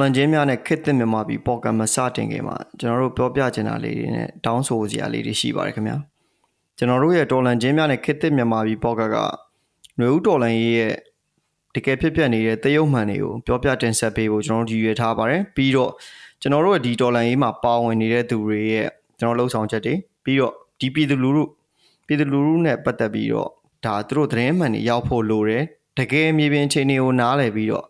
[0.00, 5.96] ်လန်ချင်းများနဲ့ခစ်သစ်မြန်မာပြည်ပေါ်ကမစတင်ခင်မှာကျွန်တော်တို့ပြောပြချင်တာလေးတွေနဲ့တောင်းဆိုစရာလေးတွေရှိပါတယ်ခင်ဗျာ
[6.78, 10.94] ကျွန်တော်တို့ရဲ့တော်လန်ချင်းများနဲ့ခစ်သစ်မြန်မာပြည်ပေါ်ကကຫນွေဦးတော်လန်ရေးရဲ့
[11.74, 15.92] တကယ်ဖြစ်ပျက်နေတဲ့တရုတ်မှန်တွေကိုပြောပြတင်ဆက်ပေးဖို့ကျွန်တော်တို့ရည်ရွယ်ထားပါတယ်ပြီးတော့
[16.40, 19.94] ကျွန်တော်တို့ရဲ့ဒီတော်လန်ရေးမှာပါဝင်နေတဲ့သူတွေရဲ့ကျွန်တော်လှုပ်ဆောင်ချက်တွေ
[20.24, 21.44] ပြီးတော့ဒီပြည်သူလူထု
[22.06, 23.50] ပြည်သူလူထုနဲ့ပတ်သက်ပြီးတော့
[23.84, 25.64] ဒါသူတို့သတင်းမှန်တွေရောက်ဖို့လိုတယ်
[25.98, 27.86] တကယ်မြေပြင်အခြေအနေကိုနားလည်ပြီးတော့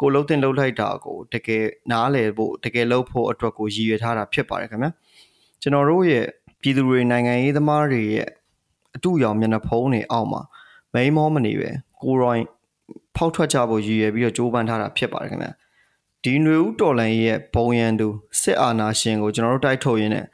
[0.00, 4.90] ကိုလှုပ်တင်လှုပ်လိုက်တာကိုတကယ်နားလည်ဖို့တကယ်လှုပ်ဖို့အတွက်ကိုရည်ရွယ်ထားတာဖြစ်ပါတယ်ခင်ဗျာ
[5.62, 6.26] ကျွန်တော်တို့ရဲ့
[6.60, 8.28] ပြည်သူတွေနိုင်ငံရေးသမားတွေရဲ့
[8.96, 10.42] အတူရောင်မျက်နှာဖုံးတွေအောက်မှာ
[10.92, 11.70] မိန်မောမနေပဲ
[12.02, 12.44] ကိုရိုင်း
[13.16, 15.50] ဖောက်ထွက်ကြဖို့ရည်ရွယ်ပြီးတော့ကြိုးပမ်းထားတာဖြစ်ပါတယ်ခင်ဗျာ
[16.24, 18.08] ဒီຫນွေဦးတော်လန်ရဲ့ဘုံရန်သူ
[18.40, 20.24] စစ်အာဏာရှင်ကိုကျွန်တော်တို့တိုက်ထုတ်ရင်းနဲ့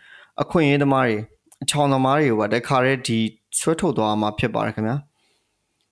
[0.42, 1.16] အခွင့်အရေးသမားတွေ
[1.62, 3.18] အချောင်သမားတွေကိုပါတခါတည်းဒီ
[3.58, 4.96] ဆွဲထုတ်သွားမှာဖြစ်ပါတယ်ခင်ဗျာ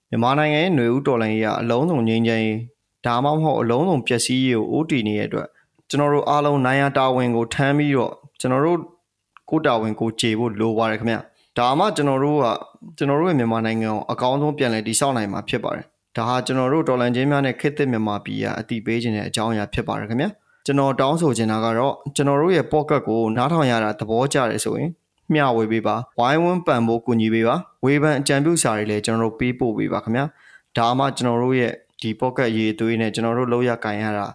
[0.09, 2.59] မြန်မာနိုင်ငံရဲ့ຫນွေဦးတော်လိုင်းကြီးကအလုံးစုံငြိမ်းချမ်းရေး
[3.06, 5.48] ဒါမှမဟုတ်အလုံးစုံပျက်စီးရေးကိုအိုးတီနေတဲ့အတွက်
[5.88, 8.78] ကျွန်တော်တို့အားလုံးနိုင်ရတာဝန်ကိုထမ်းပြီးတော့ကျွန်တော်တို့
[9.50, 11.16] ကိုတာဝန်ကိုခြေဖို့လိုပါတယ်ခင်ဗျ
[11.58, 12.46] ဒါမှကျွန်တော်တို့က
[12.96, 15.84] ကျွန်တော်တို့ရဲ့မြန်မာနိုင်ငံကိုအကောင်းဆုံးပြန်လည်တည်ဆောက်နိုင်မှာဖြစ်ပါတယ်
[16.16, 20.26] ဒါဟာကျွန်တော်တို့တော်လန်ချင်းများနဲ့ခေတ်သစ်မြန်မာပြည်ကအတိပေးခြင်းတဲ့အကြောင်းအရာဖြစ်ပါတယ်ခင်ဗျ
[20.66, 24.90] ကျွန်တော်တောင်းဆိုချင်တာကတော့ကျွန်တော်တို့ရဲ့ pocket ကိုနားထောင်ရတာသဘောကျတယ်ဆိုရင်
[25.32, 30.24] မျှဝေပေးပါဝိုင်းဝန်းပံ့ပိုးကူညီပေးပါဝေဖန်အကြံပြုစာတွေလည်းကျွန်တော်တို့ပေးပို့ပေးပါခင်ဗျာ
[30.78, 34.26] ဒါမှကျွန်တော်တို့ရဲ့ ဒီ pocket ရေးသွေးနဲ့ကျွန်တော်တို့လောက်ရကင်ရတာ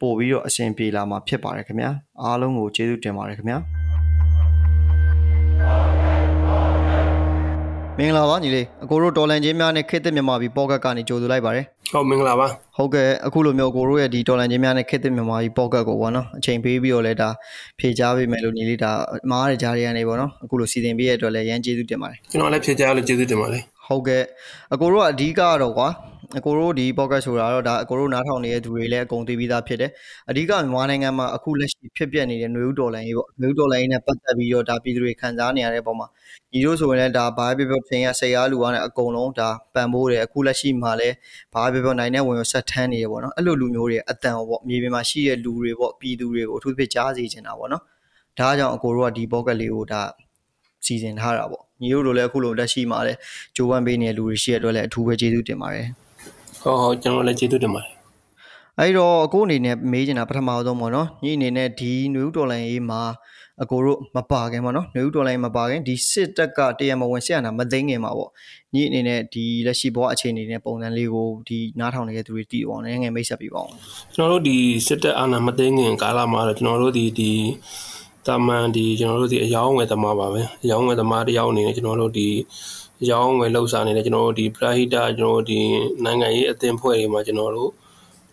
[0.00, 1.90] ပို့ပြီးတော့အဆင်ပြေလာမှာဖြစ်ပါတယ်ခင်ဗျာ
[2.22, 3.58] အားလုံးကိုကျေးဇူးတင်ပါတယ်ခင်ဗျာ
[8.00, 17.28] မင်္ဂလာပါညီလေးအကိုတို့တော်လန်ချင်းများနဲ့ခေတ်သစ်မြန်မာပြည်ပေါ့ကတ်ကနေကြိုဆိုလိုက်ပါတယ်ဟုတ်မင်္ဂလာပါဟုတ်ကဲ့အခုလိုမျိုးအကိုတို့ရဲ့ဒီတော်လန်ချင်းများနဲ့ခေတ်သစ်မြန်မာပြည်ပေါ့ကတ်ကိုပေါ့နော်အချိန်ပေးပြီးတော့လဲဒါ
[17.78, 18.90] ဖြေချပေးမယ်လို့ညီလေးဒါ
[19.30, 24.22] မားရကြားရရနေပေါ့နော်အခုလိုစီစဉ်ပေးရတဲ့အတွက်လည်းရမ်းကျေးဇူးတင်ပါတယ်ကျွန်တော်လည်းဖြေချလို့ကျေးဇူးတင်ပါတယ်ဟုတ်ကဲ့
[24.74, 25.88] အကိုတို့ကအဓိကကတော့ကွာ
[26.37, 29.91] အကိုတို့ဒီ podcast ဆိုတာတော့ဒါအကိုတို့နားထောင်နေတဲ့သူတွေလည်းအကုန်သိပြီးသားဖြစ်တယ်
[30.29, 36.07] အဓိကမြန်မာနိုင်ငံမှာအခုလက်ရှိဖြစ်ပျက်နေတဲ့ຫນွေဥဒေါ်လာရေးပေါ့ຫນွေဥဒေါ်လာရေးနဲ့ပတ်သက်ပြီးတော့ဒါပြည်သူတွေခံစားနေရတဲ့ပုံမှာ
[36.51, 41.15] ညီတို့ဆိုရင်လည်းဒါဘာပဲပြောပြင်ရစိတ်အားလူအားနဲ့အကုန်လုံးဒါပံ့ပိုးတယ်အခုလက်ရှိမှာလည်း
[41.53, 47.83] ဘာပဲပြောနိုင်တဲ့ဝင်ဆက်ထမ်းနေရပေါ့နော်အဲ့လိုလူမျိုးတွေအတန်ပေါ့မြေပြင်မှာရှိတဲ့လူတွေပေါ့ပြည်သူတွေကိုအထူးသဖြင့်ကြားစီချင်တာပေါ့နော်
[48.39, 50.01] ဒါကြောင့်အကိုတို့ကဒီ podcast လေးကိုဒါ
[50.85, 53.17] စီစဉ်ထားတာပေါ့ညီတို့လိုလည်းအခုလိုလက်ရှိမှာလည်း
[53.55, 55.87] ဂျိုးဝမ်ပေးနေတဲ့လူတွေရှိရတဲ့အတွက်လည်းအထူးပဲကျေးဇူးတင်ပါတယ်
[56.62, 57.92] ဟုတ်ဟုတ်ကျွန်တော်လည်းကျေးဇူးတင်ပါတယ်
[58.78, 63.02] အဲ့တော့အကိုအနေနဲ့မေးချင်တာပထမဆုံးပေါ့နော်ညီအနေနဲ့ဒီနယူးဒေါ်လာရေးမှာ
[63.62, 68.30] အကိုတို့မပါခင်ပေါ့နော်နယူးဒေါ်လာရေးမပါခင်ဒီစစ်တက်ကတရားမဝင်ဆက်ရတာမသိငင်မှာပေါ့
[68.74, 73.72] ညီအနေနဲ့ဒီလက်ရှိဘဝအခြေအနေနဲ့ပုံစံလေးကိုဒီနားထောင်နေတဲ့သူတွေတည်အောင်လည်းငယ်မိတ်ဆက်ပြပါအောင်
[74.14, 77.32] ကျွန်တော်တို့ဒီစစ်တက်အာဏာမသိငင်ကာလမှာတော့ကျွန်တော်တို့ဒီဒီ
[78.26, 82.28] တာမန်ဒီကျွန်တော်တို့ဒီအယောင်းဝယ်သမားပါပဲအယောင်းဝယ်သမားတယောက်အနေနဲ့ကျွန်တော်တို့ဒီ
[83.10, 85.58] ရောင်းဝယ်လှုပ်ရှားနေတဲ့ကျွန်တော်တို့ဒီပရာဟိတကျွန်တော်တို့ဒီ
[86.04, 87.70] နိုင်ငံရေးအသင်းဖွဲ့တွေမှာကျွန်တော်တို့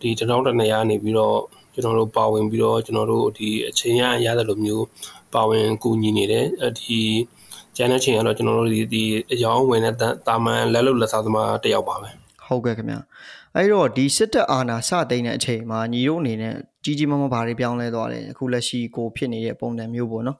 [0.01, 1.39] ဒီတထောင်တနေရာနေပြီးတော့
[1.73, 4.85] ကျွန်တော်တို့ပါဝင်ပြီးတော့ကျွန်တော်တို့ဒီအချိန်ရရတဲ့လိုမျိုး
[5.33, 6.45] ပါဝင်ကူညီနေတယ်
[6.79, 6.99] ဒီ
[7.75, 9.03] ကျန်တဲ့ချိန်ကတော့ကျွန်တော်တို့ဒီဒီ
[9.33, 9.95] အယောင်းဝင်တဲ့
[10.27, 12.09] တာမန်လက်လုတ်လက်စားသမားတယောက်ပါပဲ
[12.47, 12.95] ဟုတ်ကဲ့ခင်ဗျ
[13.55, 16.53] အဲ့တော့ဒီစစ်တပ်အာဏာစသိမ်းတဲ့အချိန်မှာညီတို့အနေနဲ့
[16.83, 20.37] ကြီးကြီးမားမားဘာတွေပြောင်းလဲသွားလဲအခုလက်ရှိကိုဖြစ်နေတဲ့ပုံစံမျိုးပေါ့နော်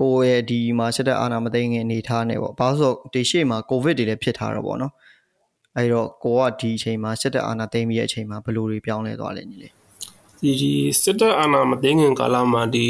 [0.00, 4.92] ကိုရဲ့ဒီမှာစစ်တပ်အာဏာမသိမ်းခင်အနေထားနဲ့ပေါ့ဘာလို့ဆိုဒီရှေ့မှာကိုဗစ်တွေလည်းဖြစ်ထားတော့ပေါ့နော်
[5.76, 9.72] အဲ့တော့ကိုကဒီအချိန်မှာစစ်တပ်အာဏာသိမ်းပြီးတဲ့အချိန်မှာဘယ်လိုတွေပြောင်းလဲသွားလဲညီလေး
[10.42, 10.72] ဒီဒီ
[11.02, 12.88] စစ်တပ်အာဏာမသိမ်းခင်ကာလမှာဒီ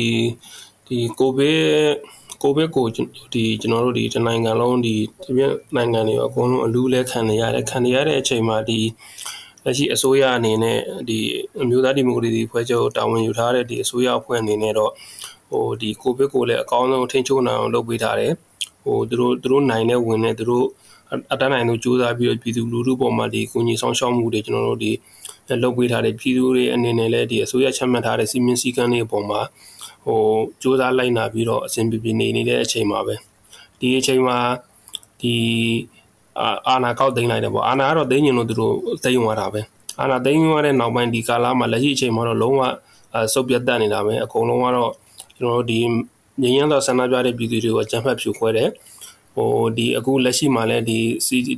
[0.86, 1.62] ဒီကိုဗစ်
[2.42, 2.86] ကိုဗစ်ကို
[3.34, 5.42] ဒီကျွန်တော်တို့ဒီတနိုင်ငံလုံးဒီဒီပြ
[5.76, 8.80] နိုင်ငံတွေအကုန်လုံးအလူးလဲခံနေရတယ်ခံနေရတဲ့အချိန်မှာဒီ
[9.64, 11.18] လက်ရှိအစိုးရအနေနဲ့ဒီ
[11.62, 14.92] အမျိုးသားဒီမိုကရေစီဖွဲ့ချုပ်တာဝန်ယူထားတဲ့ဒီအစိုးရအဖွဲ့အနေနဲ့တော့
[15.50, 18.32] ဟိုဒီကိုဗစ်ကိုလည်းအကောင်းဆုံးထိန်းချုပ်နိုင်အောင်လုပ်ပေးထားတယ်
[18.84, 20.66] ဟိုသူတို့သူတို့နိုင်တဲ့ဝင်တဲ့သူတို့
[21.32, 24.92] အတန်းနိုင်လို့စူးစမ်းပြီးတော့ပြည်သူလူထုပေါ်မှာဒီကုညီဆောင်ရှောက်မှုတွေကျွန်တော်တို့ဒီ
[25.62, 29.40] လုပ်ပေးထားတဲ့ပြည်သူတွေအနေနဲ့လည်းဒီအစိုးရချမှတ်ထားတဲ့စီမင်းစည်းကမ်းတွေအပေါ်မှာ
[30.04, 30.20] ဟို
[30.62, 33.14] စူးစမ်းလိုက်နာပြီးတော့အဆင်ပြေပြေနေနေတဲ့အချိန်မှာပဲ
[33.80, 34.38] ဒီအချိန်မှာ
[35.20, 35.34] ဒီ
[36.68, 38.74] အာနာကောက်သိမ်းလိုက်တယ်ပေါ့အာနာကတော့သိမ်းရင်လို့သူတို့
[39.04, 39.60] သိမ်းသွားတာပဲ
[40.00, 42.62] အာနာသိမ်းသွားတဲ့နောက်ပိုင်းဒီကာလမှာလက်ရှိအချိန်မှာတော့လုံးဝ
[43.32, 44.92] စုပ်ပြတ်တက်နေတာပဲအကုန်လုံးကတော့
[45.38, 45.80] ကျွန်တော်တို့ဒီ
[46.42, 48.70] ငြိမ်းချမ်းသောဆန္ဒပြတဲ့ပြည်သူတွေကိုအကြမ်းဖက်ဖြိုခွဲတယ်
[49.34, 50.98] ဟိုဒီအခုလက်ရှိမှာလည်းဒီ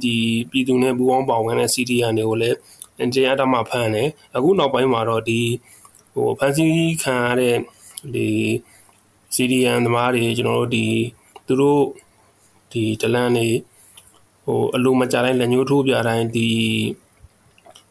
[0.05, 0.15] ဒီ
[0.51, 2.57] ပြည်သူနဲ့ပူးပေါင်းပါဝင်တဲ့ CDN တွေကိုလည်း
[3.15, 5.41] တရားဓမ္မဖမ်းတယ်အခုနောက်ပိုင်းမှာတော့ဒီ
[6.15, 6.67] ဟိုဖန်စီ
[7.03, 7.57] ခံရတဲ့
[8.15, 8.29] ဒီ
[9.35, 10.87] CDN သမားတွေကျွန်တော်တို့ဒီ
[11.47, 11.83] သူတို့
[12.73, 13.47] ဒီတလန်နေ
[14.45, 16.49] ဟိုအလိုမကြတိုင်းလက်ညှိုးထိုးပြတိုင်းဒီ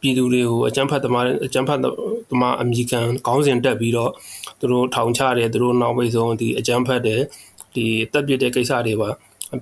[0.00, 1.80] ပြည်သူတွေကိုအကြမ်းဖက်သမားအကြမ်းဖက်
[2.30, 4.10] သမားအမိခံခေါင်းစဉ်တက်ပြီးတော့
[4.60, 7.20] သူတို့ထောင်ချတယ်သူတို့နောက်ပိတ်ဆုံးဒီအကြမ်းဖက်တယ်
[7.74, 9.08] ဒီတက်ပြစ်တဲ့ကိစ္စတွေပါ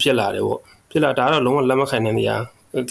[0.01, 0.61] ဖြစ်လာတယ်ပေါ့
[0.91, 2.37] ဖြစ်လာဒါကတော့လုံးဝလက်မခံနိုင်တဲ့နေရာ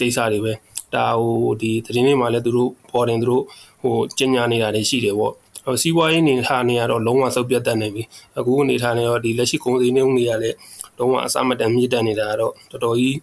[0.00, 0.52] ကိစ္စတွေပဲ
[0.94, 3.42] ဒါဟိုဒီသတင်းတွေမှာလည်းသူတို့ပေါ်တင်သူတို့
[3.82, 5.32] ဟိုကျညာနေတာတွေရှိတယ်ပေါ့
[5.66, 8.02] ဟိုစီးပွားရေးနေထားနေရတော့လုံးဝစုပ်ပြတ်တတ်နေပြီ
[8.38, 10.56] အခုအနေထားနေတော့ဒီလက်ရှိကုန်စည်နှုန်းတွေကလည်း
[10.98, 13.16] လုံးဝအစမတန်မြင့်တက်နေတာတော့တော်တော်ကြီး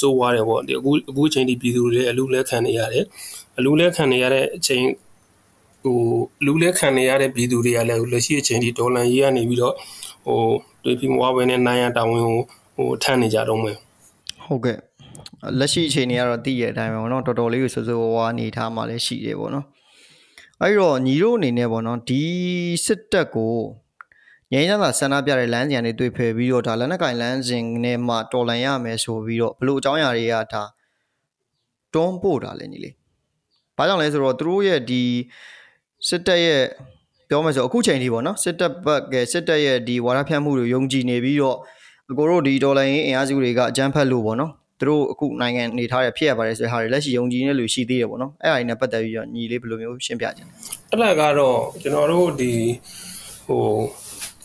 [0.00, 3.04] စိုးွားတယ်ပေါ့ဒီအခုအခုအချိန်ဒီပြည်သူတွေအလူလဲခံနေရတယ်
[3.58, 4.84] အလူလဲခံနေရတဲ့အချိန်
[5.82, 5.98] ဟို
[6.46, 9.74] လူလဲခံနေရတဲ့ပြည်သူတွေကလည်းလက်ရှိအချိန်ဒီဒေါ်လာရေးကနေပြီးတော့
[10.26, 10.40] ဟို
[10.84, 12.38] တွေပြီးမွားပဲနဲ့နိုင်ရတာဝန်ကို
[12.76, 13.76] ဟိုထမ်းနေကြတော့မယ်
[14.44, 14.78] ဟုတ်ကဲ့
[15.58, 19.66] လက်ရှိအချိန်တွေကတော့သိရတဲ့အတိုင်းပဲပေါ့နော်တော်တော်လေးကိုစိုးစိုးဝါးဝါးနေထားမှလည်းရှိတယ်ပေါ့နော်
[20.60, 22.22] အဲ့တော့ညီတို့အနေနဲ့ပေါ့နော်ဒီ
[22.86, 23.56] စစ်တပ်ကို
[24.52, 30.62] ငြိမ်းချမ်းသာဆန္ဒပြတဲ့လမ်းစဉ်တွေတွေ့ဖယ်ပြီးတော့ဒါလက်နက်ကင်လမ်းစဉ်နဲ့မှတော်လန်ရမယ်ဆိုပြီးတော့ဘလို့အကြောင်းအရာတွေကဒါ
[31.94, 32.94] တွန်းပို့တာလဲညီလေး။
[33.76, 35.02] ဘာကြောင့်လဲဆိုတော့သူတို့ရဲ့ဒီ
[36.08, 36.62] စစ်တပ်ရဲ့
[37.28, 41.56] ပြောမယ်ဆိုအခုချိန်ထိပေါ့နော်စစ်တပ်ဘက်ကစစ်တပ်ရဲ့ဒီဝါဒဖြန့်မှုတွေယုံကြည်နေပြီးတော့
[42.10, 44.50] အကိုတို့ဒီဒေါ်လာရင်းအင်အားစုတွေကအကြမ်းဖက်လို့ပေါ့နော်
[44.80, 50.54] သူတို့အခုနိုင်ငံနေထားတဲ့ဖြစ်ရပါတယ်ဆိုတဲ့ဟာတွေလက်ရှိယုံကြည်နေလို့ရှိသေးတယ်ပေါ့နော်အဲ့အရာတွေနဲ့ပတ်သက်ပြီးတော့ညီလေးဘယ်လိုမျိုးရှင်းပြချင်လဲ
[50.90, 52.52] အဲ့ဒါကတော့ကျွန်တော်တို့ဒီ
[53.46, 53.62] ဟို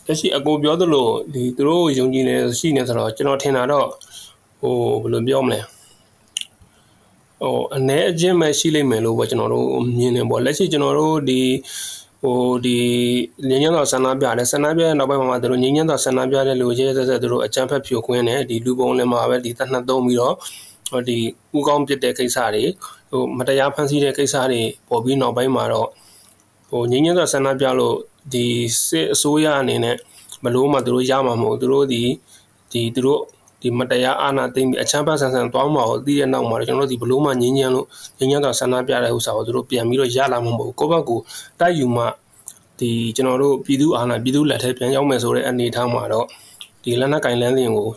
[0.07, 3.87] လက်ရှိအကိုပြောသလိုဒီသူတို့ယုံကြည်နေရှိနေဆိုတော့ကျွန်တော်ထင်တာတော့
[4.61, 5.59] ဟိုဘယ်လိုပြောမလဲ
[7.41, 9.67] ဟိုအ ਨੇ အချင်းပဲရှိလိမ့်မယ်လို့ပေါ့ကျွန်တော်တို့
[9.97, 11.41] မြင်နေပေါ့လက်ရှိကျွန်တော်တို့ဒီ
[12.23, 12.77] ဟိုဒီ
[13.49, 20.35] ငင်းညံတော်ဆန္ဒပြတယ်ဆန္ဒပြတဲ့နောက်ပိုင်းမှာသူတို့ငင်းညံတော်ဆန္ဒပြတဲ့လူရဲဆက်ဆက်သူတို့အကြမ်းဖက်ဖြိုခွင်းတယ်ဒီလူပုံလည်းမှာပဲဒီတနတ်သုံးပြီးတော့
[20.91, 21.17] ဟိုဒီ
[21.57, 22.63] ဥကောင်းပြစ်တဲ့ကိစ္စတွေ
[23.11, 25.89] ဟိုမတရားဖန်ဆီးတဲ့ကိစ္စတွေပေါ်ပြီးနောက်ပိုင်းမှာတော့
[26.69, 27.95] ဟိုငင်းညံတော်ဆန္ဒပြလို့
[28.33, 28.45] ဒီ
[28.87, 29.95] စစ်အစိုးရအနေနဲ့
[30.43, 32.03] မလို့မှသူတို့ရမှာမဟုတ်သူတို့ဒီ
[32.71, 33.21] ဒီသူတို့
[33.61, 37.85] ဒီမတရားအာဏာသိမ်းပြီးအချမ်းဖတ်ဆန်ဆန်သွားမှာကိုသိတဲ့နောက်မှာကျွန်တော်တို့ဒီဘလို့မှငင်းညံလို့
[38.17, 41.19] ငင်းညံတော့ဆန္ဒပြတဲ့ဥစ္စာကိုသူတို့ပြန်ပြီးတော့ရလာမှာမဟုတ်ကိုယ့်ဘက်ကို
[41.59, 42.03] တိုက်ယူမှ
[42.79, 46.25] ဒီကျွန်တော်တို့ပြည်သူအာဏာပြည်သူလက်ထဲပြန်ရောက်မယ်ဆိုတဲ့အနေအထားမှာတော့
[46.83, 47.89] ဒီလက်နက်ကင်လန်းစဉ်ကို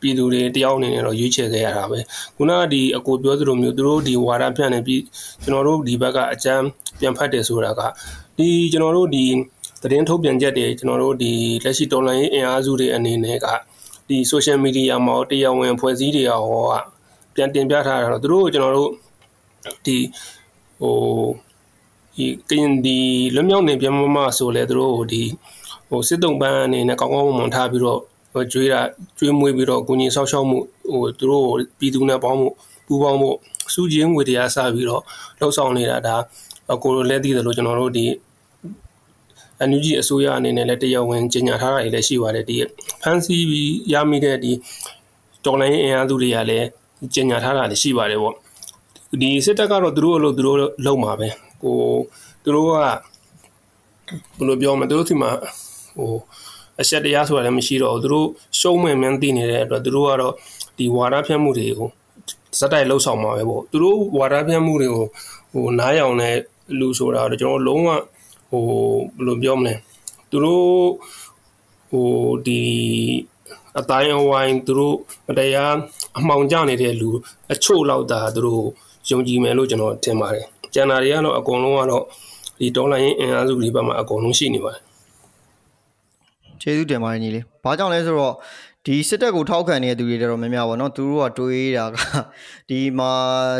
[0.00, 1.98] ပြည်သူတွေတယောက်အနေနဲ့တော့ရွေးချယ်ခဲ့ရတာပဲ
[2.36, 5.02] ခုနကဒီအကိုပြောသလိုမျိုးသူတို့ဒီဝါဒဖြန့်နေပြီး
[5.42, 6.64] ကျွန်တော်တို့ဒီဘက်ကအကြမ်း
[7.00, 7.80] ပြန်ဖတ်တယ်ဆိုတာက
[8.38, 9.24] ဒီကျွန်တော်တို့ဒီ
[9.82, 11.32] သတင်းထုတ်ပြန်ချက်တွေကျွန်တော်တို့ဒီ
[11.64, 13.46] လက်ရှိတော်လှန်ရေးအင်အားစုတွေအနေနဲ့က
[14.10, 16.74] ဒီ social media မှာတရားဝင်ဖွဲ့စည်းတွေဟောက
[17.34, 18.90] ပြန်တင်ပြထားတာတော့သူတို့ကျွန်တော်တို့
[19.86, 19.96] ဒီ
[20.80, 20.96] ဟို
[22.16, 22.98] ဒီကရင်ဒီ
[23.34, 25.22] လွမြောက်နေပြန်မမဆိုလဲသူတို့ဒီ
[25.88, 28.00] ဟိုစစ်တုံးပန်းအနေနဲ့ကောင်းကောင်းမွန်မွန်ထားပြီးတော့
[28.52, 28.80] ကြွေးတာ
[29.18, 30.58] ကြွေးမွေးပြီးတော့ကိုကြီးဆောက်ရှောက်မှု
[30.92, 31.46] ဟိုသူတို့
[31.78, 32.48] ပြည်သူနဲ့ပေါင်းမှု
[32.86, 33.30] ပူးပေါင်းမှု
[33.74, 35.02] စုချင်းငွေတရားစပြီးတော့
[35.40, 36.16] လှုပ်ဆောင်နေတာဒါ
[36.82, 38.04] ကိုလိုလဲသိတယ်လို့ကျွန်တော်တို့ဒီ
[39.60, 42.56] အန်ယူဂျီအစိုးရအနေနဲ့လည်းတရားဝင်ကြေညာထားတာတွေလည်းရှိပါတယ်ဒီ
[43.02, 44.52] ဖန်စီပြီးရမိတဲ့ဒီ
[45.44, 46.66] တော်လိုင်းအင်အားစုတွေကလည်း
[47.14, 48.34] ကြေညာထားတာလည်းရှိပါတယ်ပေါ့
[49.20, 51.28] ဒီစစ်တပ်ကတော့သူတို့အလုပ်သူတို့လုပ်မှာပဲ
[51.62, 51.76] ကို
[52.44, 55.30] သူတို့ကဘယ်လိုပြောမလဲသူတို့ဒီမှာ
[55.96, 56.14] ဟို
[56.80, 58.26] အဆက်တရားဆိုတာလည်းမရှိတော့ဘူးသူတို့
[58.60, 60.34] ရှုံးမဲ့မှန်းသိနေတဲ့အတွက်သူတို့ကတော့
[60.78, 61.88] ဒီဝါဒဖြန့်မှုတွေကို
[62.58, 65.06] စက်တိုက်လှုပ်ဆောင်မှာပဲပေါ့သူတို့ဝါဒဖြန့်မှုတွေကို
[65.52, 66.36] ဟိုနားရောင်တဲ့
[66.78, 67.90] လူဆိုတာတော့ကျွန်တော်လုံးဝ
[68.50, 68.64] ဟို
[69.16, 69.74] ဘယ်လိုပြောမလဲ
[70.30, 70.70] သူတို့
[71.90, 72.08] ဟို
[72.46, 72.60] ဒီ
[73.78, 74.96] အတိုင်းအဝိုင်းသူတို့
[75.38, 75.74] တရား
[76.18, 77.10] အမှောင်ကျနေတဲ့လူ
[77.52, 78.64] အချို့လောက်သာသူတို့
[79.10, 82.04] ယုံကြည်မယ်လို့ကျွန်တော်ထင်ပါတယ်ကျန်တာတွေကတော့အကုန်လုံးကတော့
[82.58, 84.82] ဒီဒေါ်လာရင်းအင်အားစုတွေဘက်မှာအကုန်လုံးရှိနေပါတယ်
[86.62, 88.34] ကျေးဇူးတင်ပါတယ်ညီလေး။ဘာကြောင့်လဲဆိုတော့
[88.86, 91.96] ဒီစစ်တပ်ကိုထောက်ခံနေတဲ့သူတွေတော်တော်များများပေါ့နော်သူတို့ကတွေးတာက
[92.70, 93.12] ဒီမှာ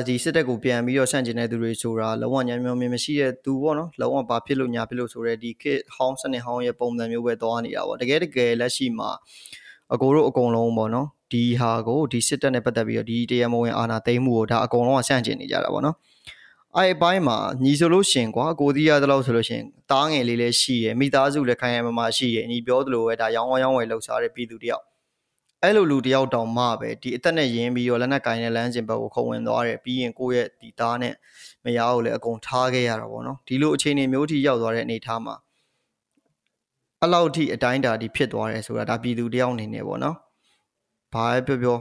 [0.08, 9.10] ဒီစစ်တပ်ကိုပြန်ပြီးတော့ဆန့်ကျင်တဲ့သူတွေဆိုတာလုံးဝညံ့ညောမြင်မရှိတဲ့သူပေါ့နော်လုံးဝဘာဖြစ်လို့ညာဖြစ်လို့ဆိုတဲ့ဒီ kit ဟောင်းစနစ်ဟောင်းရဲ့ပုံစံမျိုးပဲသွားနေတာပေါ့တကယ်တကယ်လက်ရှိမှာ
[9.94, 15.96] အကိုတို့အကုန်လုံးပေါ့နော်ဒီဟာကိုဒီစစ်တပ်နဲ့ပတ်သက်ပြီးတော့ဒီတရားမဝင်အာဏာသိမ်းမှုကိုဒါအကုန်လုံးကဆန့်ကျင်နေကြတာပေါ့နော်
[16.76, 24.84] အဲ့အပိုင်းမှာညီဆိုလို့ရှင်ကွာကိုသီးရသလောက်ဆိုလို့ရှင်တားငယ်လေးလည်းရှိရယ်မိသားစုလည်းခိုင်ခိုင်မာမာရှိရယ်ညီပြောသလိုပဲဒါရောင်းဝရောင်းဝယ်လှုပ်ရှားတဲ့ပြည်သူတယောက်
[25.62, 31.14] အဲ့လိုလူတယောက်တောင်မှပဲဒီအသက်နဲ့ရင်းပြီးတော့လက်နက်ကင်တဲ့လမ်းစဉ်ဘက်ကိုခုံဝင်သွားတယ်ပြီးရင်ကိုယ့်ရဲ့ဒီသားနဲ့
[31.64, 35.34] မယားကိုလည်းအကုန်ထားခဲ့ရတာပေါ့နော်ဒီလိုအခြေအနေမျိုးထိရောက်သွားတဲ့အနေအထားမှာ
[37.00, 40.16] အဲ့လောက်ထိအတိုင်းတာဒီဖြစ်သွားတယ်ဆိုတာဒါပြည်သူတယောက်အနေနဲ့ပေါ့နော်
[41.14, 41.78] ဘာပဲပြောပြော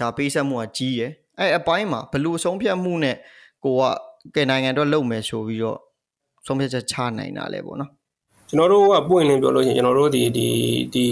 [0.00, 3.16] ဒါပေးဆက်မှုကကြီးရယ်အဲ့အပိုင်းမှာဘလို့ဆုံးဖြတ်မှုနဲ့
[3.64, 3.82] ကိုက
[4.34, 5.78] ကဲနိုင်ငံတော့လုပ်မယ်ဆိုပြီးတော့
[6.46, 7.90] ဆုံးဖြတ်ချက်ချနိုင်တာလဲပေါ့နော်
[8.48, 10.48] ကျွန်တော်တို့ကပွင့်လင်းပြောလို့ရှိရင်ကျွန်တော်တို့ဒီဒီ
[10.94, 11.06] ဒီ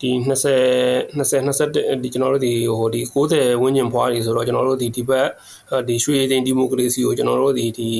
[0.00, 5.28] ဒီ20 20 21ဒီကျွန်တော်တို့ဒီဟိုဒီ60ဝန်းကျင်ဖွားတွေဆိုတော့ကျွန်တော်တို့ဒီဒီဘက်
[5.88, 7.90] ဒီရွှေသိန်းဒီမိုကရေစီကိုကျွန်တော်တို့ဒီဒီ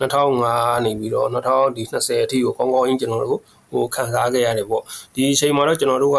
[0.00, 3.40] 2005နေပြီးတော့2020အထိကိုကောင်းကောင်းကြီးကျွန်တော်တို့
[3.72, 4.82] ဟိုခံစားခဲ့ရတယ်ပေါ့
[5.14, 6.18] ဒီအချိန်မှာတော့ကျွန်တော်တို့က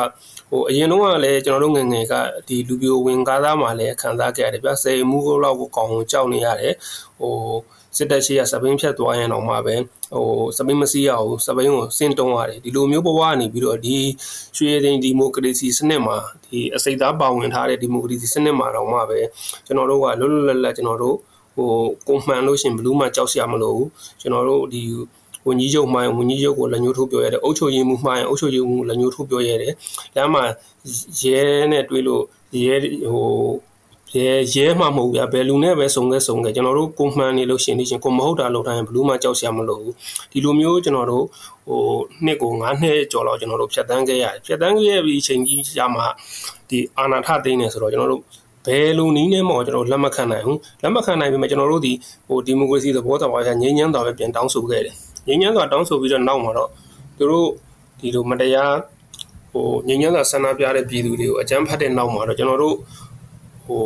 [0.51, 2.13] ဟိုအရင်တော့ကလည်းကျွန်တော်တို့ငငယ်က
[2.47, 6.73] ဒီလူပြိုဝင်ကားသားမှာလည်းခံစားခဲ့ရတယ်ဗျစေမှုလောက်ကိုကောင်းကြောက်နေရတယ်
[7.19, 7.33] ဟို
[7.97, 9.75] စစ်တပ်ရှိရစပိန်ဖြတ်သွားရင်တော့မှပဲ
[10.13, 10.25] ဟို
[10.57, 13.97] စပိန်မစီးရအောင်စပိန်ကိုစင်တုံးရတယ်ဒီလိုမျိုးဘဝကနေပြီးတော့ဒီ
[14.55, 19.19] ရွှေရင်ဒီမိုကရေစီစနစ်မှာဒီအစိတ်သားပါဝင်ထားတဲ့ဒီမိုကရေစီစနစ်မှာတော့မှပဲ
[19.65, 21.15] ကျွန်တော်တို့ကလွတ်လွတ်လပ်လပ်ကျွန်တော်တို့
[21.55, 21.71] ဟဟို
[22.07, 23.89] ကိုမှန်လို့ရှင်ဘလူးမှကြောက်စရာမလိုဘူး
[24.21, 24.81] ကျွန်တော်တို့ဒီ
[25.47, 29.73] ဝန်ကြီးချုပ်မှန်ဝန်ကြီးချုပ်ကိုလက်ညှိုးထိုးပြောရတယ်အုပ်ချုပ်ရေးမှူးမှန်အုပ်ချုပ်ရေးမှူးလက်ညှိုးထိုးပြောရတယ်
[30.15, 30.41] ဒါမှ
[31.21, 31.39] ရဲ
[31.71, 32.23] နဲ့တွေ့လို့
[32.63, 32.75] ရဲ
[33.11, 33.29] ဟို
[34.15, 39.93] ရဲရဲမှမဟုတ်ဗျာဘယ်လူနဲ့ပဲစုံခဲ့စုံခဲ့ကျွန်တော်တို့ကိုမှန်နေလို့ရှင်နေရှင်ကိုမဟုတ်တာလုပ်တိုင်းဘလူးမှကြောက်စရာမလိုဘူး
[40.31, 41.25] ဒီလိုမျိုးကျွန်တော်တို့
[41.67, 41.81] ဟို
[42.25, 46.01] နှစ်ကို9နှစ်ကျော်လောက်ကျွန်တော်တို့ဖြတ်တန်းခဲ့ရတယ်ဖြတ်တန်းခဲ့ပြီးအချိန်ကြီးကြာမှ
[46.69, 48.21] ဒီအာနာထသိနေဆိုတော့ကျွန်တော်တို့
[48.65, 51.93] ဘယ်လိုနည်းနဲ့မှကျွန်တော်လက်မခံနိုင်ဘူးလက်မခံနိုင်ပြီမဲ့ကျွန်တော်တို့ဒီ
[52.27, 54.95] ဟိုဒီမိုကရေစီသဘောတရားကငြိမ်းချမ်းစွာပဲပြန်တောင်းဆိုခဲ့တယ်
[55.27, 56.69] ငြိမ်းချမ်းစွာတောင်းဆိုပြီးတော့နောက်မှာတော့
[57.17, 57.47] သူတို့
[57.99, 58.73] ဒီလိုမတရား
[59.51, 62.75] ဟိုငြိမ်းချမ်းစွာဆန္ဒပြတဲ့ပြည်သူတွေကိုအကြမ်းဖက်တဲ့နောက်မှာတော့ကျွန်တော်တို့
[63.69, 63.85] ဟို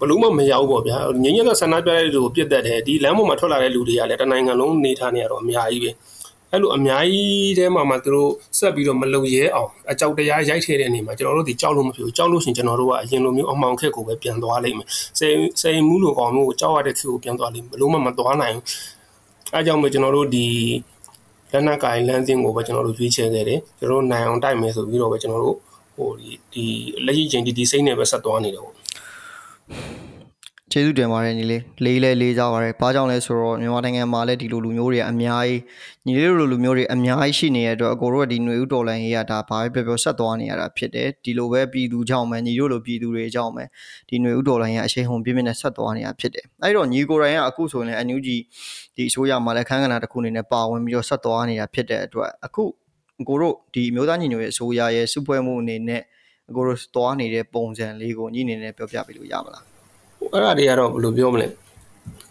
[0.00, 5.90] ဘလို့မှမရောက်ပေါ့ဗျာငြိမ်းချမ်းစွာဆန္ဒပြတဲ့လူကိုပြစ်တတ်တယ်ဒီလမ်းပေါ်မှာထွက်လာတဲ့လူတွေကလည်းတနိုင်ငံလုံးနေထားနေရတော့အများကြီးပဲ
[6.52, 18.64] အဲ့လိုအများကြီးတဲမှာမှသူတို့ဆက်ပြီးတော့မလုံရဲအောင်အကြောက်တရားရိုက်ထည့်တဲ့အနေမှာကျွန်တော်တို့ဒီကြောက်လို့မဖြစ်ဘူးကြောက်လို့ရှင်ကျွန်တော်တို့ကအရင်လိုမျိုးအမှောင်ခက်ကိုပဲပြန်သွားလိမ့်မယ်စိတ်စိတ်မှုလိုကောင်မျိုးကိုကြောက်ရတဲ့ခေတ်ကိုပြန်သွားလိမ့်မယ်ဘလို့မှမသွားနိုင်ဘူး
[19.54, 20.46] အဲကြောင့်မို့ကျွန်တော်တို့ဒီ
[21.52, 25.56] လက်နက်ကင်လမ်းစဉ်ကိုပဲကျွန်တော်တို့ရွေးချယ်ခဲ့တယ်ကျွန်တော်တို့နိုင်အောင်တိုက်မယ်ဆိုပြီးတော့ပဲကျွန်တော်တို့
[25.96, 26.64] ဟိုဒီဒီ
[27.06, 28.74] လက်ရှိချိန်ဒီဒီစိတ်နဲ့ပဲဆက်သွားနေတယ်ပေါ့
[30.71, 35.61] ကျေးဇူးတင်ပါတယ်ညီလေးလေးလဲလေးကြပါတယ်ဘာကြောင့်လဲဆိုတော့မြန်မာနိုင်ငံမှာလည်းဒီလိုလူမျိုးတွေအများကြီး
[36.05, 43.63] ညီလေးလိုလူမျိုးတွေအများကြီးရှိနေတဲ့အတွက်အကိုတို့ကဒီຫນွေဥတော်လိုင်းရေးကဒါဘာပဲပြောပြောဆက်သွားနေရတာဖြစ်တယ်ဒီလိုပဲပြည်သူကြောင့်ပဲညီတို့လိုပြည်သူတွေကြောင့်ပဲ
[44.09, 48.37] ဒီຫນွေဥတော်လိုင်းရေးအရှိန်ဟုန်ပြင်းပြင်းနဲ့ဆက်သွားနေတာဖြစ်တယ်အဲ့တော့ညီကိုရိုင်းကအခုဆိုရင်လည်းအန်ယူဂျီ
[48.95, 52.63] ဒီအစိုးရမှာလည်းခန်းကဏ္ဍတစ်ခုအနေနဲ့ပါဝင်ပြီးတော့ဆက်သွားနေတာဖြစ်တဲ့အတွက်အခု
[53.27, 56.01] ကိုတို့ဒီမျိုးသားညီညွတ်ရေးအစိုးရရဲ့စုဖွဲ့မှုအနေနဲ့
[56.50, 59.64] အကိုတို့သွားနေတဲ့ပုံစံလေးကိုညီအနေနဲ့ပြောပြပေးလို့ရမလား
[60.32, 61.48] အဲ့ဒါတွေကတော့ဘယ်လိုပြောမလဲ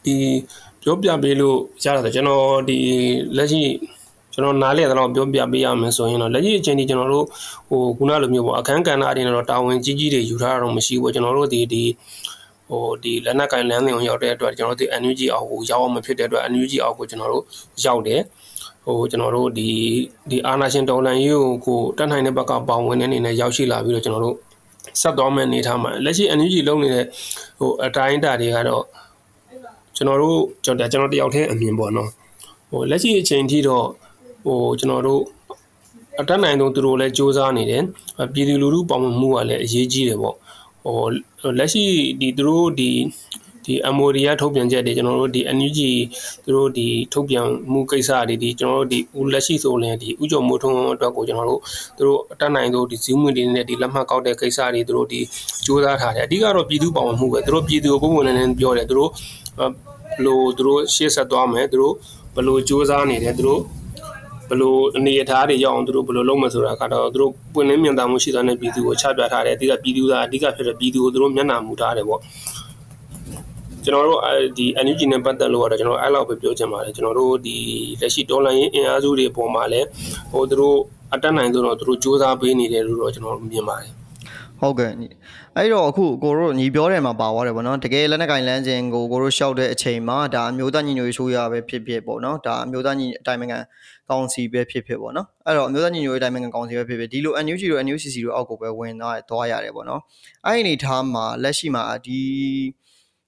[0.06, 0.16] ဒီ
[0.84, 2.78] ပြောပြပေးလို့ရတာဆိုကျွန်တော်ဒီ
[3.38, 3.64] လက်ရှိ
[4.34, 7.26] ကျွန်တော်နားလည်တော့ပြောပြပေးရမယ်ဆိုရင်တော့လက်ရှိအချိန်ဒီကျွန်တော်တို့
[7.70, 11.84] ဟိုခုနလိုမျိုးပေါ့အခန်းကဏ္ဍအရင်တော့တာဝန်ကြီးကြီးတွေယူထားတာတော့မရှိဘူးကျွန်တော်တို့ဒီဒီ
[12.70, 17.44] ဟိုဒီလက်နက်ကင်လမ်းစဉ်ကိုရောက်တဲ့အတွက်ကျွန်တော်တို့ဒီ NUG အောက်ကိုရောက်အောင်မဖြစ်တဲ့အတွက် NUG အောက်ကိုကျွန်တော်တို့
[17.86, 18.22] ရောက်တယ်
[18.86, 19.70] ဟိုကျွန်တော်တို့ဒီ
[20.30, 24.36] ဒီအာနာရှင်တော်လန်ရေးကိုတက်နိုင်တဲ့ဘက်ကပေါဝင်တဲ့အနေနဲ့ရောက်ရှိလာပြီးတော့ကျွန်တော်တို့
[25.02, 27.06] ဆက်သွားမယ့်အနေထားမှာလက်ရှိ NUG လုံးနေတဲ့
[27.60, 28.84] ဟိုအတိုင်းအတာတွေကတော့
[29.96, 32.10] ကျွန်တော်တို့ကျွန်တော်ကျွန်တော်တယောက်တည်းအမြင်ပေါ့နော်
[32.70, 33.86] ဟိုလက်ရှိအချိန်ထိတော့
[34.46, 35.22] ဟိုကျွန်တော်တို့
[36.20, 37.84] အတက်နိုင်ဆုံးသူတို့လည်းစ조사နေတယ်
[38.34, 40.36] ပြည်သူလူထုပေါင်းမှုကလည်းအရေးကြီးတယ်ပေါ့
[40.84, 41.84] ဟိုလက်ရှိ
[42.20, 42.90] ဒီသူတို့ဒီ
[43.66, 45.80] ဒီ MOD ရထုတ်ပြန်ချက်တွေကျွန်တော်တို့ဒီ NUG
[46.44, 51.62] သူတို့ဒီထုတ်ပြန်မှုကိစ္စတွေဒီကျွန်တော်တို့ဒီဦးလက်ရှိဆိုရင်ဒီဥကြုံမိုးထုံးအတွက်ကိုကျွန်တော်တို့
[51.98, 55.20] သူတို့အတက်နိုင်ဆုံးဒီဇီးမွေတွေနဲ့ဒီလက်မှတ်ကောက်တဲ့ကိစ္စတွေသူတို့ဒီ
[55.66, 59.10] စူးစမ်းထားတယ်အဓိကတော့ပြည်သူ့ပေါင်းမှုပဲသူတို့ပြည်သူကိုပုံမှန်နဲ့ပြောတယ်သူတို့
[59.60, 59.62] ဘ
[60.26, 61.94] လို့သူတို့ရှေ့ဆက်သွားမယ်သူတို့
[62.36, 63.62] ဘလို့စူးစမ်းနေတယ်သူတို့
[64.50, 72.22] ဘလို့အနေအထားတွေရောက်အောင်သူတို့ဘလို့လုပ်မယ်ဆိုတာကတော့သူတို့ပွင့်လင်းမြင်သာမှုရှိတဲ့ပြည်သူကိုချပြထားတယ်အဓိကပြည်သူသားအဓိကဖြစ်တဲ့ပြည်သူကိုသူတို့မျက်နှာမူထားတယ်ပေါ့
[73.90, 74.22] ကျွန်တော်တို့
[74.58, 77.58] ဒီ NUG နဲ့ပတ်သက်လို့ကတော့ကျွန်တော်အဲ့လောက်ပဲပြောချင်ပါတယ်ကျွန်တော်တို့ဒီ
[78.02, 79.88] လက်ရှိဒေါ်လာရင်းအင်အားစုတွေပုံမှာလည်း
[80.32, 80.78] ဟိုသူတို့
[81.14, 83.92] အတက်နိုင်ဆိုတော့သူတို့စူးစမ်းပေးနေတယ်လို့တော့ကျွန်တော်မြင်ပါတယ်
[84.60, 84.92] ဟုတ်ကဲ့
[85.58, 93.60] အဲ့တော့အခုကိုတို့ညီပြောတယ်မှာပါသွားတယ်ဗောနော်တကယ်လက်နက်ကင်လန်းခြင်းကိုကိုတို့ရှောက်တဲ့အချိန်မှာဒါအမျိုးသားညီညွတ်ရေးဆိုရပဲဖြစ်ဖြစ်ပေါ့နော်ဒါအမျိုးသားညီအတိုင်းနိုင်ငံ
[94.10, 100.02] ကောင်စီပဲဖြစ်ဖြစ်ပေါ့နော်အဲ့တော့အမျိုးသားညီညွတ်ရေးအတိုင်းနိုင်ငံကောင်စီပဲဖြစ်ဖြစ်ဒီလို NUG တို့ NUCC တို့အောက်ကိုပဲဝင်သွားသွားရတယ်ပေါ့နော်
[100.46, 102.20] အဲ့ဒီအနေထားမှာလက်ရှိမှာဒီ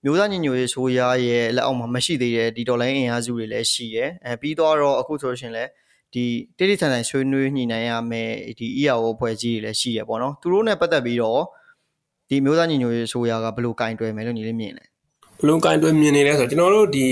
[0.04, 5.70] မျိုးသားညီညွတ်ရေးဆိုရရဲ့လက်အောက်မှာမရှိသေးတဲ့ဒီဒေါ်လာအင်အားစုတွေလည်းရှိရဲအဲပြီးတော့အခုဆိုရှင်လည်း
[6.14, 6.24] ဒီ
[6.58, 8.30] တိတိကျကျဆွေးနွေးညှိနှိုင်းရမယ်
[8.60, 11.42] ဒီ EAO ဖွဲ့ကြီးတွေလည်းရှိရပေါ့နော်သူတို့နဲ့ပတ်သက်ပြီးတော့
[12.30, 14.84] ဒီမျိုးသားညီညွတ်ရေးဆိုရကဘယ်လိုကင်တွယ်မယ်လို့ညီလေးမြင်လဲ
[15.40, 17.08] ဘယ်လိုကင်တွယ်မြင်နေလဲဆိုတော့ကျွန်တော်တို့ဒီ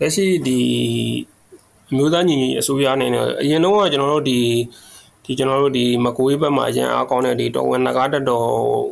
[0.00, 0.58] လက်ရှိဒီ
[1.96, 4.38] မျိုးသားညီညွတ်ရေးအစိုးရအနေနဲ့အရင်တော့ကျွန်တော်တို့ဒီ
[5.26, 8.46] ဒီကျွန်တော်တို့ဒီမကွေးဘက်မှာအရင်အားကောင်းတဲ့ဒီတော်ဝင်နဂါတက်တော်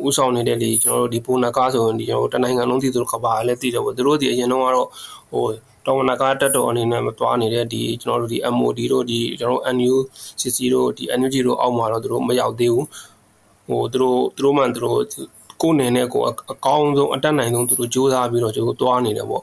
[0.07, 4.89] ဥဆောင်နေတဲ့ဒီကျွန်တော်တို့ဒီပူနကားဆိုရင်ဒီကျွန်တော်တို့တနိုင်ငံလုံးတည်သူကဘာလည်းတည်တယ်ပေါ့သူတို့ဒီအရင်တော့ကတော့
[5.33, 5.45] ဟို
[5.87, 12.87] တော်ဝင်နဂါတက်တော်အနေနဲ့မသွားနေတဲ့ဒီကျွန်တော်တို့ဒီ MOD တို့ဒီကျွန်တော်တို့ NUCC တို့ဒီ NUG တို့အောက်မှာတော့သူတို့မရောက်သေးဘူး
[13.69, 15.01] ဟိုသူတို့သူတို့မှသူတို့
[15.62, 16.23] ကိုယ်နေနဲ့ကို
[16.53, 19.43] အကောင်းဆုံးအတက်နိုင်ဆုံးသူတို့စူးစမ်းပြီးတော့ကျွန်တော်သွားနေတယ်ပေါ့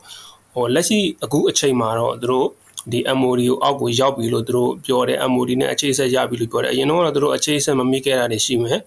[0.53, 2.47] ဟိုလက်ရှိအခုအချိန်မှာတော့သူတို့
[2.91, 8.79] ဒီ MOD ကိုအောက်ကိုရောက်ပြီလို့သူတို့ပြောတယ် MOD နဲ့အခြေဆက်ရပြီလို့ပြောတယ်အရင်တော့သူတို့အခြေဆက်မမိခဲ့တာတွေရှိမယ်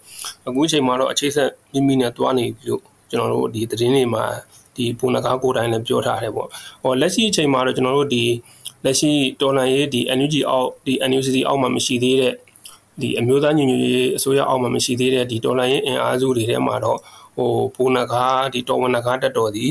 [0.47, 4.23] အခုချိန်မှာတော့အခြေဆက်မိမိနဲ့တွားနေပြီလို့ကျွန်တော်တို့ဒီသတင်းတွေမှာ
[4.75, 6.47] ဒီပုံနကားကိုယ်တိုင်လည်းပြောထားတယ်ပေါ့
[6.83, 8.23] ဟောလက်ရှိအချိန်မှာတော့ကျွန်တော်တို့ဒီ
[8.85, 12.33] လက်ရှိတော်လန်ရေးဒီ NUG အောက်ဒီ NUCC အောက်မှာမရှိသေးတဲ့
[13.01, 16.99] ဒီအမျိုးသားညီညွတ်ရေးအစိုးရအောက်မှာမရှိသေးတဲ့ဒီတော်လန်ရေးအင်အားစုတွေထဲမှာတော့
[17.37, 19.65] ဟိုပုံနကားဒီတော်ဝန်နကားတက်တော်ဒီ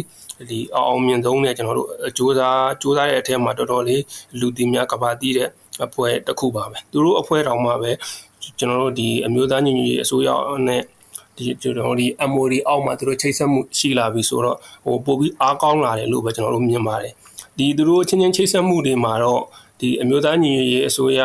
[0.51, 4.03] ဒီအောင်မြင်ဆုံးနဲ့ကျွန်တော်တို့စူးစမ်းစူးစမ်းတဲ့အထက်မှာတော်တော်လေး
[4.41, 5.49] လူတီများကဘာတီးတဲ့
[5.87, 7.93] အဖွဲ့တစ်ခုပါပဲသူတို့အဖွဲ့တောင်မှပဲ
[8.59, 10.29] ကျွန်တော်တို့ဒီအမျိုးသားညီညွတ်ရေးအစိုးရ
[10.69, 10.83] နဲ့
[11.37, 17.13] ဒီကျွန်တော်ဒီ MOD အောက်မှာသူတို့ချိတ်ဆက်မှုရှိလာပြီဆိုတော့ဟိုပို့ပြီးအားကောင်းလာတယ်လို့ပဲကျွန်တော်တို့မြင်ပါတယ်
[17.59, 19.43] ဒီသူတို့ချင်းချင်းချိတ်ဆက်မှုတွေမှာတော့
[19.81, 21.21] ဒီအမျိုးသားညီညွတ်ရေးအစိုးရ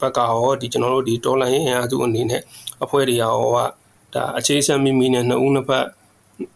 [0.00, 2.42] ဘက်ကဟောဒီကျွန်တော်တို့ဒီတော်လိုင်းရင်အားသူအနေနဲ့
[2.84, 3.56] အဖွဲ့တွေရောက
[4.14, 5.86] ဒါအခြေဆက်မိမိနဲ့နှစ်ဦးနှစ်ဖက်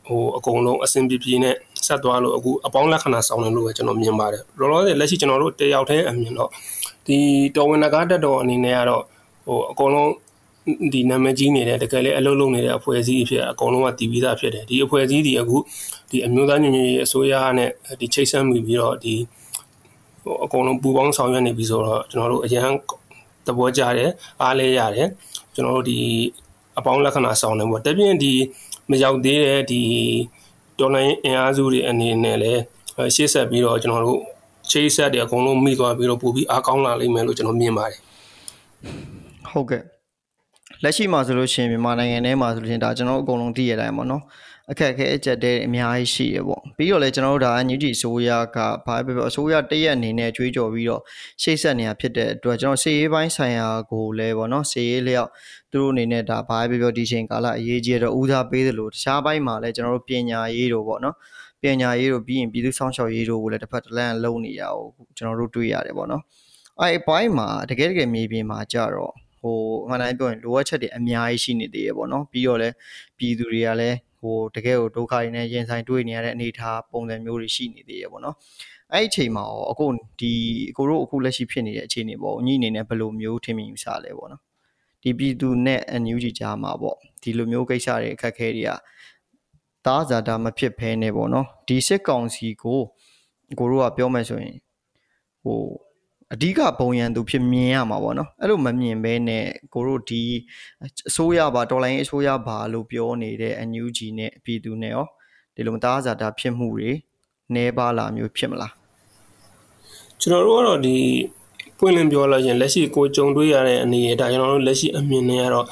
[0.06, 1.56] ဟိုအကုန်လုံးအဆင်ပြေပြေနဲ့
[1.86, 6.50] ဆက်သွားလို့အခုအပေါင်းလက္ခဏာဆောင်တယ်လို့ပဲကျွန်တော်မြင်ပါတယ်လောလောဆယ်လက်ရှိကျွန်တော်တို့တယောက်တည်းအမြင်တော့
[7.06, 7.18] ဒီ
[7.56, 9.02] တော်ဝင်နဂါတက်တော်အနေနဲ့ကတော့
[9.46, 10.10] ဟိုအကုန်လုံး
[10.92, 15.56] ဒီနာမည်ကြီးနေတဲ့တကယ်လည်းအလုပ်လုပ်နေတဲ့အဖွဲ့အစည်းဖြစ်အကုန်လုံးကတည်ပြီးသားဖြစ်တယ်ဒီအဖွဲ့အစည်းတွေအခု
[16.10, 19.14] ဒီအမျိုးသားညီညွတ်ရေးအစိုးရနဲ့ဒီချိတ်ဆက်မိပြီးတော့ဒီ
[20.22, 22.68] ဟိုအကုန်လုံးပူပေါင်းဆောင်ရွက်နေပြီဆိုတော့ကျွန်တော်တို့အရန်
[23.46, 24.10] သဘောကျတယ်
[24.42, 25.08] အားလဲရတယ်
[25.54, 25.98] ကျွန်တော်တို့ဒီ
[26.78, 28.32] အပေါင်းလက္ခဏာဆောင်တယ်ပေါ့တပြင်းဒီ
[28.90, 29.82] မရောက်သေးတဲ့ဒီ
[30.78, 32.62] ဒေါ်လာအင်အားစုတွေအနေနဲ့လည်း
[33.14, 34.20] ရှေ့ဆက်ပြီးတော့ကျွန်တော်တို့
[34.70, 38.00] ချိတ်ဆက်တွေအကုန်လုံးမိသွားပြီးတော့ပို့ပြီးအားကောင်းလာလိမ့်မယ်လို့ကျွန်တော်မြင်ပါတယ်
[39.50, 39.82] ဟုတ်ကဲ့
[40.82, 44.22] လက်ရှိမှာဆိုလို့ရှိရင်မြန်မာနိုင်ငံထဲမှာဆိုလို့ရှိရင်ဒါကျွန်တော်အကုန်လုံးသိရတိုင်းပေါ့နော်
[44.70, 51.02] အခက်အခဲအကျက်တဲ့အများကြီးရှိရပေါ့ပြီးတော့လည်းကျွန်တော်တို့ဒါညူဂျီဆိုရကဘာပဲပြောအစိုးရတရက်အနေနဲ့ကြွေးကြော်ပြီးတော့
[51.42, 55.30] ရှေ့ဆက်နေတာဖြစ်တဲ့အတွက်ကျွန်တော်စီရေးပိုင်းဆိုင်ရာကိုလည်းပေါ့နော်စီရေးလျောက်
[55.70, 61.14] သူတို့အနေနဲ့ဒါဘာပဲပြောဒီချိန်ကာလအရေးကြီးတော့ဦးစားပေးသလိုတခြားပိုင်းမှာလည်းကျွန်တော်တို့ပညာရေးတို့ပေါ့နော်
[61.62, 64.84] ပညာရေးတို့ပြီးရင်ပြည်သူ့ဆောင်ရှောက်ရေးတို့ကိုလည်းတစ်ဖက်တစ်လမ်းလုံးနေရအောင်
[65.16, 66.22] ကျွန်တော်တို့တွေ့ရတယ်ပေါ့နော်
[66.80, 72.74] အဲ့ဘိုင်းမှာတကယ်တကယ်မြေပြင်မှာကြတော့ဟိုအမှန်တိုင်းပြောရင်လိုအပ်ချက်တွေအများကြီးရှိနေသေးရပေါ့နော်ပြီးတော့လည်း
[73.18, 78.36] ပြည်သူတွေကလည်း ဟိုတကယ်ကိုဒုက္ခတွေနဲ့ရင်ဆိုင်တွေ့နေရတဲ့အနေအထားပုံစံမျိုးတွေရှိနေသေးရပေါ့နော်
[78.92, 79.86] အဲ့ဒီအချိန်မှာရောအခု
[80.20, 80.32] ဒီ
[80.76, 84.42] ကိုတို့အခုလက်ရှိဖြစ်နေတဲ့အခြေအနေပေါ့ညီအနေနဲ့ဘယ်လိုမျိုးထင်မြင်ယူဆလဲပေါ့နော်
[85.02, 88.70] ဒီပြည်သူနဲ့အန်ယူဂျီကြားမှာပေါ့ဒီလိုမျိုးကိစ္စတွေအခက်အခဲတွေက
[89.86, 92.80] သားဇာတာမဖြစ်ဖဲနေပေါ့နော်ဒီစစ်ကောင်စီကို
[93.58, 94.56] ကိုတို့ကပြောမယ်ဆိုရင်
[95.42, 95.60] ဟို
[96.34, 100.22] အဓိကဘုံရန်သူဖြစ်မြင်ရမှာပေါ့နော်အဲ့လိုမမြင်ဘဲနဲ့ကိုတို့ဒီ
[101.08, 105.06] အစိုးရပါတော်လိုင်းအစိုးရပါလို့ပြောနေတဲ့အန်ယူဂျီနဲ့ပြည်သူနဲ့ရော
[105.54, 106.90] ဒီလိုမသားဇာတာဖြစ်မှုတွေ
[107.54, 108.72] နှဲပါလာမျိုးဖြစ်မလား
[110.20, 110.96] ကျွန်တော်တို့ကတော့ဒီ
[111.78, 115.66] ပွင့်လင်းပြောလို့ရှင်လက်ရှိကိုကြုံတွေ့ရတဲ့အနေအထားကျွန်တော်တို့လက်ရှိအမြင်နဲ့ကတော့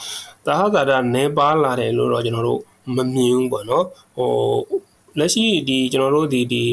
[0.46, 2.60] သာဟာတာနဲပါလာတယ်လို့တော့ကျွန်တော်တို့
[2.96, 3.84] မမြင်ဘူးပေါ့နော်
[4.16, 4.30] ဟို
[5.18, 6.64] လက်ရှိဒီကျွန်တော်တို့ဒီဒီ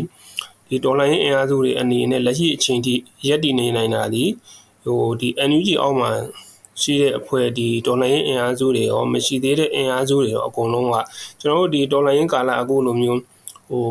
[0.71, 2.93] ဒီဒေါ်လာရင်းအင်အားစုတွေအနေနဲ့လက်ရှိအချိန်ထိ
[3.27, 4.23] ရက်တည်နေနိုင်တာဒီ
[4.83, 6.11] ဟိုဒီ NUG အောက်မှာ
[6.81, 10.95] ရှိတဲ့အဖွဲ့ဒီဒေါ်လာရင်းအင်အားစုတွေရောမရှိသေးတဲ့အင်အားစုတွေရောအကုန်လုံးက
[11.41, 13.19] ကျွန်တော်တို့ဒီဒေါ်လာရင်းကာလအခုလိုမျိုး
[13.69, 13.85] ဟို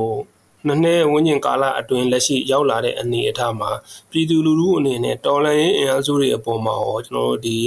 [0.66, 3.70] နှစ်နှစ်ဝန်းကျင်ကာလအတွင်းလက်ရှိရောက်လာတဲ့အနေအထားမှာ
[4.10, 7.58] ပြည်သူလူထုအနေနဲ့တော်လှန်ရေးအင်အားစုတွေအပေါ်မှာရောကျွန်တော်တို့ဒီ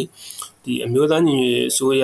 [0.63, 2.03] ဒီအမျိုးသားညီညွတ်ရေးအစိုးရ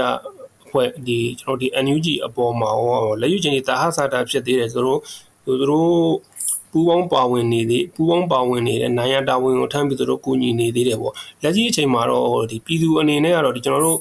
[0.65, 4.99] အဖွဲ့ဒီကျွန်တော်ဒီ NUG အပေါ်မှာရောလက်ယူချင်းဒီတာဟဆာတာဖြစ်သေးတယ်ဆိုတော့
[5.45, 5.93] သူတို့
[6.71, 13.99] ပူပေါင်းပါဝင်နေသေးပူပေါင်းပါဝင်နေတဲ့နိုင်ရတာဝန်ကိုထမ်းပြီးတို့ကူညီနေသေးတယ်ပေါ့လက်ရှိအချိန်မှာတော့ဒီပြည်သူအနေနဲ့ကတော့ဒီကျွန်တော်တို့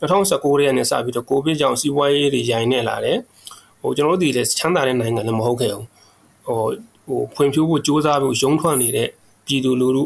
[0.00, 3.18] 2019ရဲ့နဲ့စပြီးတော့ကိုဗစ်ကြောင့်စီးပွားရေးတွေရိုင်နေလာတယ်
[3.82, 5.86] ဟိုကျွန်တော်တို့ဒီလည်းချမ်းသာတဲ့နိုင်ငံလည်းမဟုတ်ခဲ့ဘူး
[6.46, 6.62] ဟို
[7.08, 9.08] ဟိုဖွံ့ဖြိုးဖို့စ조사ဖို့ရုံးထွက်နေတဲ့
[9.46, 10.04] ပြည်သူလူထု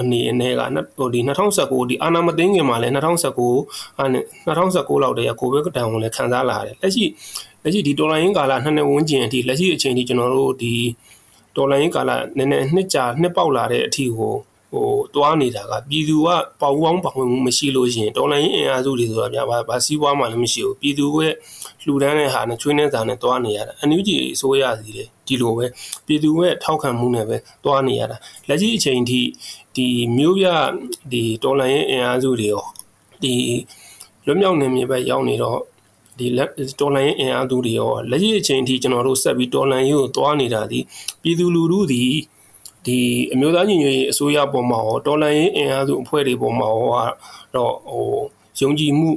[0.00, 0.60] အနေနဲ့က
[0.98, 4.04] ဟိုဒီ2019ဒီအာနာမသိငင်မှာလည်း2019အာ
[4.46, 7.04] 2019လောက်တည်းကကိုဗစ်တန်ကိုလည်းခံစားလာရတယ်လက်ရှိ
[7.62, 10.74] လက်ရှိဒီတော်လိုင်းကာလနှစ်နှစ်ဝန်းကျင်အထိလက်ရှိအချိန်ထိကျွန်တော်တို့ဒီ
[11.56, 14.34] ဒေါ်လာရင်းကာလနည်းနည်းနှစ်ကြာနှစ်ပေါက်လာတဲ့အထိကို
[14.72, 16.28] ဟိုတွားနေတာကပြည်သူက
[16.60, 21.34] ပေါပေါင်းပါဝင်မှုမရှိလို့ရှိရင်ဒေါ်လာရင်းအင်အားစုတွေဆိုတာဗျာဘာစီးပွားမှလည်းမရှိဘူးပြည်သူရဲ့
[21.84, 25.66] လှူဒန်းတဲ့ဟာနဲ့ချွေးနှဲစာနဲ့တွားနေရတာအန်ယူဂျီအစိုးရစီလေဒီလိုပဲ
[26.06, 28.16] ပြည်သူရဲ့ထောက်ခံမှုနဲ့ပဲတွားနေရတာ
[28.48, 29.20] လက်ရှိအချိန်ထိ
[29.76, 30.46] ဒီမျိုးပြ
[31.12, 32.64] ဒီဒေါ်လာရင်းအင်အားစုတွေရော
[33.22, 33.34] ဒီ
[34.26, 35.58] လွတ်မြောက်နေမြေပဲရောက်နေတော့
[36.18, 36.26] ဒီ
[36.80, 40.78] တော်လန်ရေးအင်အားသူတွေရောလက်ရှိအချိန်အထိကျွန်တော်တို့ဆက်ပြီးတော်လန်ရေးကိုသွားနေတာဒီ
[41.22, 42.02] ပြည်သူလူထုဒီ
[42.86, 42.98] ဒီ
[43.32, 47.08] အမျိုးသားညီညွတ်ရေးအစိုးရပေါ်မှာရောတော်လန်ရေးအင်အားစုအဖွဲ့တွေပေါ်မှာရော
[47.54, 48.08] တော့ဟို
[48.60, 49.10] ယုံကြည်မှု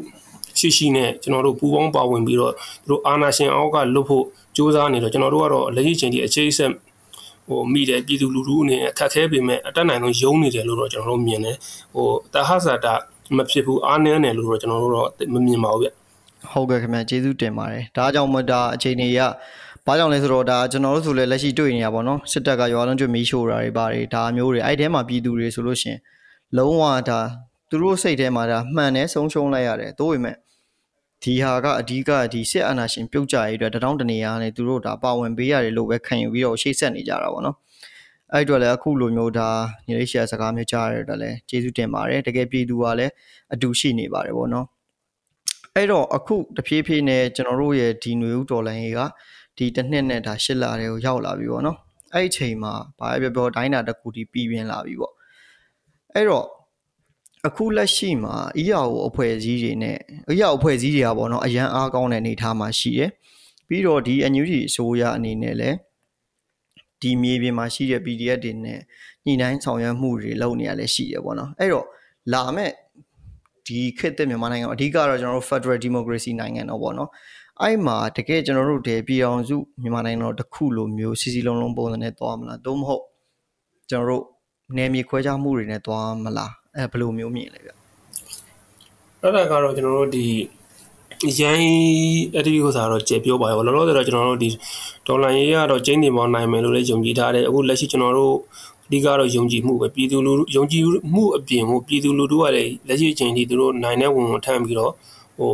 [0.59, 6.71] ရှိရှိနဲ့ကျွန်တော်တို့ပူးပေါင်းပါဝင်ပြီးတော့သူတို့အာဏာရှင်အောက်ကလွတ်ဖို့ကြိုးစားနေတော့ကျွန်တော်တို့ကတော့လက်ရှိချိန်ဒီအခြေအဆက်
[7.47, 11.57] ဟိုမိတယ်ပြည်သူလူထုအနေနဲ့အခက်ခဲပေမဲ့အတက်နိုင်ဆုံးယုံနေတယ်လို့တော့ကျွန်တော်တို့မြင်တယ်
[11.93, 12.93] ဟိုတဟဆာတာ
[13.37, 15.89] မဖြစ်ဘူးအားနည်းတယ်လို့တော့ကျွန်တော်တို့တော့မမြင်ပါဘူးဗျ
[16.51, 19.19] ဟုတ်ကဲ့ခင်ဗျကျေးဇူးတင်ပါတယ်ဒါကြောင့်မဒါအခြေအနေက
[19.85, 25.97] ဘာကြောင့်လဲဆိုတော့ဒါကျွန်တော်တို့ဆိုလဲလက်ရှိတွေ့နေရပါတော့စစ်တပ်ကရွာလုံးကျွတ်မီးရှို့တာတွေပါတယ်ဒါမျိုးတွေအဲ့ထဲမှာပြည်သူတွေဆိုလို့ရှင်
[26.57, 27.19] လုံးဝဒါ
[27.69, 30.35] သူတို့စိတ်ထဲမှာဒါမှန်တယ်ဆုံးရှုံးလိုက်ရတယ်တိုးပေမဲ့
[31.23, 37.57] ဒီဟာကအဓိကဒီစစ်အာဏာရှင်ပြုတ်ကြရေးအတွက်တထောင်တနေရာနဲ့သူတို့ဒါပါဝင်ပေးရတယ်လို့ပဲခံယူပြီးတော့ရှေ့ဆက်နေကြတာပေါ့နော်
[38.33, 39.49] အဲ့အတွက်လည်းအခုလိုမျိုးဒါ
[39.87, 43.11] ညီလေးရှာစကားမျိုးကြားရတဲ့လည်းကျေးဇူးတင်ပါတယ်တကယ်ပြည်သူကလည်း
[43.53, 44.65] အတူရှိနေပါတယ်ပေါ့နော်
[45.75, 48.99] အဲ့တော့အခုတဖြည်းဖြည်းနဲ့ကျွန်တော်တို့ရဲ့ဒီຫນွေဦးဒေါ်လာရေးက
[49.57, 51.77] ဒီတစ်နှစ်နဲ့ဒါရှစ်လတွေကိုရောက်လာပြီပေါ့နော်
[52.13, 55.13] အဲ့ဒီချိန်မှာဘာပဲပြောပြောဒိုင်းနာတစ်ခုဒီပြည်ပြင်းလာပြီပေါ့
[56.15, 56.47] အဲ့တော့
[57.47, 59.97] အခုလက်ရှိမှာ EAO အဖွဲ့အစည်းတွေနဲ့
[60.31, 63.11] EAO အဖွဲ့အစည်းတွေကပေါ့နော်အရန်အားကောင်းတဲ့အနေအထားမှာရှိတယ်
[63.67, 65.77] ပြီးတော့ဒီ NUG အစိုးရအနေနဲ့လည်း
[67.01, 68.79] ဒီမြေပြင်မှာရှိတဲ့ PDF တွေနဲ့
[69.25, 71.87] ညှိနှိုင်းဆောင်ရွက်မှုတွေလုပ်နေရလဲရှိရပေါ့နော်အဲ့တော့
[72.33, 72.71] လာမဲ့
[73.69, 77.09] ဒီခေတ်သစ်မြန်မာနိုင်ငံအဓိကတော့ကျွန်တော်တို့ Federal Democracy နိုင်ငံတော့ပေါ့နော်
[77.61, 83.03] အဲ့မှာတကယ်ကျွန်တော်တို့တည်းပြည်အောင်စုမြန်မာနိုင်ငံတော်တစ်ခုလိုမျိုးစီစီလုံးလုံးပုံစံနဲ့သွားမလားသို့မဟုတ်
[83.89, 84.23] ကျွန်တော်တို့
[84.77, 87.71] နယ်မြေခွဲခြားမှုတွေနဲ့သွားမလားအဲဘယ်လိုမျိုးမြင်လဲဗျ
[89.21, 90.25] အဲ့ဒါကတော့ကျွန်တော်တို့ဒီ
[91.41, 91.71] ရိုင်း
[92.35, 94.49] အဲ့ဒီဥစ္စာတော့ကျေပြောပါရောလောလောဆယ်တော့ကျွန်တော်တို့ဒီ
[95.07, 98.35] ဒေါ်လာရေးကတော့ကျင်းနေပေါင်းနိုင်မယ်လို့လည်းယုံကြည်ထားတယ်အခုလက်ရှိကျွန်တော်တို့
[98.89, 104.91] အဓိကတော့ယုံကြည်မှုပဲပြည်သူလူထုယုံကြည်မှုအပြင်ကိုပြည်သူလူထုကလည်းလက်ရှိအချိန်ထိသူတို့နိုင်တဲ့ဝင်ဝင်ထမ်းပြီးတော့
[105.37, 105.51] ဟို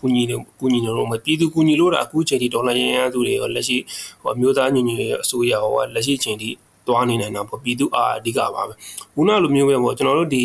[0.00, 3.76] ကူညီတယ်ကူညီတယ်လို့မပြည်သူကူညီလို့တာအခုချိန်ထိဒေါ်လာရင်းရသူတွေရောလက်ရှိ
[4.20, 6.50] ဟိုအမျိုးသားညီညွတ်ရေးအစိုးရဟောလက်ရှိချိန်ထိ
[6.86, 8.74] သွားနေနိုင်တာပေါ့ပြည်သူအားအဓိကပါပဲ
[9.14, 10.44] ခုနလိုမျိုးပဲပေါ့ကျွန်တော်တို့ဒီ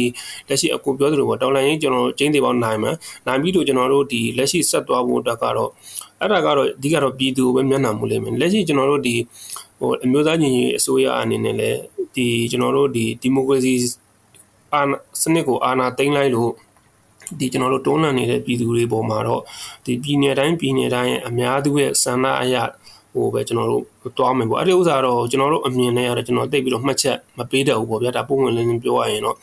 [0.49, 2.91] လက်ရှိအကူပြောသလိုပေါ့တော်လိုင်းရင်ကျွန်တော်ကျင်းသေးပေါင်းနိုင်မှာ
[3.27, 5.69] နိုင်ပြီးတော့ကျွန်တော်တို့ဒီလက်ရှိဆက်သွားဖို့အတွက်ကတော့
[6.21, 9.15] အဲ့ဒါကတော့အဓိကတော့ပြည်သူပဲမျက်နှာမူလိမ့်မယ်လက်ရှိကျွန်တော်တို့ဒီ
[9.79, 11.79] ဟိုအမျိုးသားညီညွတ်ရေးအစိုးရအနေနဲ့လည်း
[12.15, 13.73] ဒီကျွန်တော်တို့ဒီဒီမိုကရေစီ
[14.73, 14.81] အာ
[15.21, 16.51] စနစ်ကိုအာဏာသိမ်းလိုက်လို့
[17.39, 19.41] ဒီကျွန်တော်တို့တွန်းလှန်နေတဲ့ပြည်သူတွေပေါ်မှာတော့
[19.85, 22.55] ဒီပြည်နယ်တိုင်းပြည်နယ်တိုင်းရဲ့အများစုရဲ့ဆန္ဒအရ
[23.13, 23.83] ဟိုပဲကျွန်တော်တို့
[24.17, 29.35] သွားမယ်ပေါ့အဲ့ဒီဥစ္စာတော့ကျွန်တော်တို့အမြင်နဲ့ရတယ်ကျွန်တော်တိတ်ပြီးတော့မှတ်ချက်မပေးတတ်ဘူးပေါ့ဗျာဒါပုံဝင်လင်းလင်းပြောရရင်တော့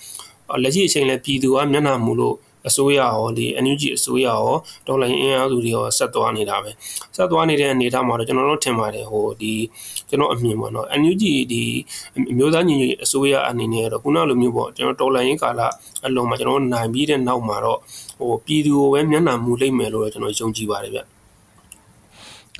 [0.62, 2.34] လက်ရှိအချိန်လဲပြည်သူကမျက်နှာမူလို့
[2.68, 4.42] အစိုးရရောဒီ NUG အစိုးရရော
[4.86, 6.70] ဒေါ်လာအင်အားစုတွေရောဆက်သွားနေတာပဲ
[7.16, 9.52] ဆက်သွားနေတဲ့အနေအထားမှာတော့ကျွန်တော်တို့ထင်ပါတယ်ဟိုဒီ
[10.08, 11.62] ကျွန်တော်အမြင်ပေါ့နော် NUG ဒီ
[12.32, 15.60] အမျိုးသားညီညွတ်ရေးအစိုးရအနေနဲ့တော့ခုနလိုမျိုးပေါ့ကျွန်တော်ဒေါ်လာရင်းကာလ
[16.06, 17.78] အလုံးမှာကျွန်တော်နိုင်ပြီးတဲ့နောက်မှာတော့
[18.18, 21.00] ဟိုပြည်သူကိုပဲမျက်နှာမူလိမ့်မယ်လို့ကျွန်တော်ယုံကြည်ပါတယ်ဗျ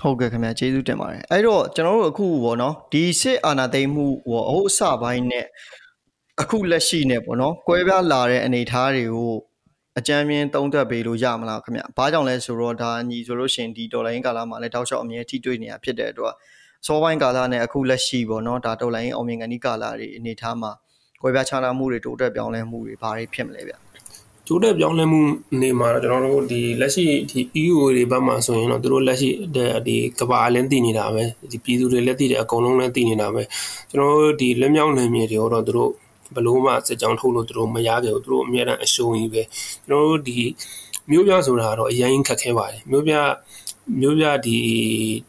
[0.03, 5.47] ဟုတ်ကဲ့ခင်ဗျာကျေးဇူးတင်ပါတယ်အဲ့တော့ကျွန်တော်တို့အခုပေါ့နော်ဒီစစ်အာဏာသိမ်းမှုဟိုအဟုတ်အစပိုင်းနဲ့
[6.41, 9.33] အခုလက်ရှိနဲ့ပေါ့နော်ကွဲပြားလာတဲ့အနေအထားတွေကို
[9.99, 16.35] အကြမ်းမြင်သုံးသပ်ပေးလို့ရမလားခင်ဗျ။ဘာကြောင့်လဲဆိုတော့ဒါညီဆိုလို့ရှင်ဒီဒေါ်လာရင်းကာလမှာလည်းတောက်လျှောက်အမြဲထိတွေ့နေတာဖြစ်တဲ့အတွက်
[16.87, 20.73] စောပိုင်းကာလနဲ့အခုလက်ရှိပေါ့နော်ဒါဒေါ်လာရင်းအောင်မြင်ကန်ဒီကာလတွေအနေထားမှာ
[21.23, 23.75] ကွဲပြားခြားနားမှုတွေတိုးတက်ပြောင်းလဲမှုတွေဘာတွေဖြစ်မလဲဗျ။
[24.47, 25.21] တိုးတက်ပြောင်းလဲမှု
[25.61, 29.29] နေမှာတော့ကျွန်တော်တို့ဒီလက်ရှိဒီ EU တွေဘက်မှာဆိုရင်တော့တို့လက်ရှိ
[29.87, 33.43] ဒီကဘာလည်းတည်နေတာပဲဒီပြည်သူတွေလည်းတည်တယ်အကုန်လုံးလည်းတည်နေတာပဲ
[33.91, 35.91] ကျွန်တော်တို့ဒီလက်မြောက်နယ်မြေတွေတော့တို့
[36.35, 39.43] ဘလို့မှစစ်ကြောင်းထုတ်လို့သူတို့မရခဲ့ဘူးသူတို့အများအားအရှုံးကြီးပဲ
[39.87, 40.39] ကျွန်တော်တို့ဒီ
[41.11, 43.15] မျိုးပြဆိုတာကတော့အရင်ခက်ခဲပါတယ်မျိုးပြ
[44.01, 44.59] မျိုးပြဒီ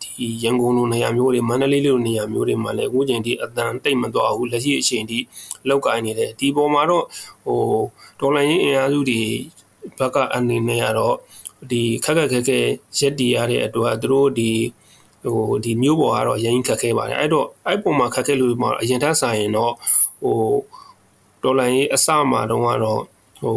[0.01, 5.19] ဒီရန်ကုန်လိုနေရာမျိုးတွေမန္တလေးလိုနေရာမျိုးတွေမှာလည်းအခုချိန်ထိအတန်တိတ်မသွားဘူးလက်ရှိအချိန်ထိ
[5.67, 7.05] လောက်ကိုင်းနေတယ်ဒီပေါ်မှာတော့
[7.45, 7.59] ဟို
[8.19, 9.21] ဒေါ်လာရင်းအင်အားစုတွေ
[9.99, 11.15] ဘက်ကအနေနဲ့ကတော့
[11.71, 12.59] ဒီခက်ခက်ခဲခဲ
[12.99, 14.51] ရက်တီရတဲ့အတွက်သူတို့ဒီ
[15.23, 19.73] ဟိုဒီမျိုးပေါ်ကတော့အရင်ခက်ခဲပါတယ်အဲ့တော့အဲ့ပုံမှာခက်ခဲလို့မှာအရင်ထက်ဆိုင်ရင်တော့
[20.23, 20.37] ဟို
[21.43, 23.01] ဒေါ်လာရေးအစမှာတော့ကတော့
[23.41, 23.55] ဟို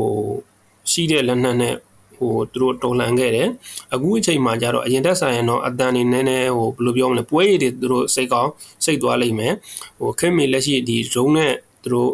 [0.90, 1.74] ရှိတဲ့လက်နက်နဲ့
[2.16, 3.48] ဟိုသူတို့တော်လှန်ခဲ့တယ်
[3.94, 8.50] အခုအချိန်မှာကျတော့အရင်တက်ဆိုင်ရင်တော့အတန်နေနည်းနည်းဟိုဘယ်လိုပြောမလဲပွဲရည်တွေသူတို့စိတ်ကောင်း
[8.84, 9.52] စိတ်သွားလိမ့်မယ်
[10.00, 12.10] ဟိုခင်မီလက်ရှိဒီ drone နဲ့သူတို့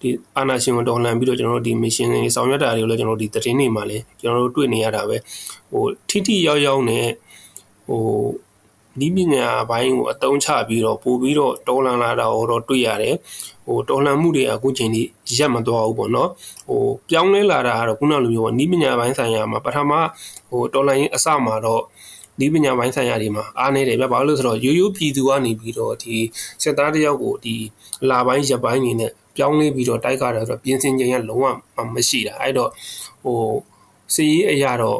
[0.00, 5.16] ဒီအာနာရှင်ကိုတော်လှန်ပြီးတော့ကျွန်တော်တို့ဒီ mission တွေဆောင်ရွက်တာတွေကိုလည်းကျွန်တော်တို့ဒီသတင်းတွေမှာလည်းကျွန်တော်တို့တွေ့နေရတာပဲ
[5.72, 7.06] ဟိုထိထိရောက်ရောက်နဲ့
[7.88, 8.02] ဟို
[9.00, 13.14] နီးပညာဘိုင်းကိုအသုံးချပြီးတော့ပို့ပြီးတော့တော်လန်လာတာတော့တွေ့ရတယ်
[13.66, 15.02] ဟိုတော်လန်မှုတွေအခုချိန်ထိ
[15.38, 16.30] ရက်မသွားဘူးပေါ့နော်
[16.68, 19.92] ဟိုပြောင်းလဲလာတာကတော့ခုနလိုမျိုးပေါ့နီးပညာဘိုင်းဆိုင်ရာမှာပထမ
[20.50, 21.82] ဟိုတော်လန်ရင်အစမှာတော့
[22.40, 26.16] ဒီပညာပိုင်းဆိုင်ရာတွေမှာအားနေတယ်ဗျဘာလို့လဲဆိုတော့ရိုးရိုးပြည်သူကနေပြီးတော့ဒီ
[26.62, 27.56] စစ်သားတယောက်ကိုဒီ
[28.10, 31.42] လာပိုင်းရက်ပိုင်းနေနဲ့ပြောင်းလဲပြီးတော့တိုက်ကြတယ်ဆိုတော့ပြင်ဆင်ခြင်းရလုံး
[31.76, 32.70] ဝမရှိတာအဲ့တော့
[33.22, 33.38] ဟို
[34.14, 34.98] စီးရေးအရာတော့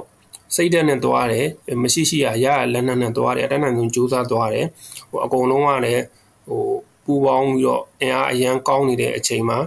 [0.55, 1.47] စိတ်ဓာတ်နဲ့သွားတယ်
[1.83, 4.67] မရှိရှိရရလက်နက်နဲ့သွားတယ်အတန်းတန်ဆုံးကြိုးစားသွားတယ်
[5.11, 6.03] ဟိုအကုန်လုံးကလည်း
[6.49, 6.63] ဟို
[7.05, 9.59] ပူပေါင်းပြီးတော့အင်အားအရန်ကောင်းနေတဲ့အချိန်မှာ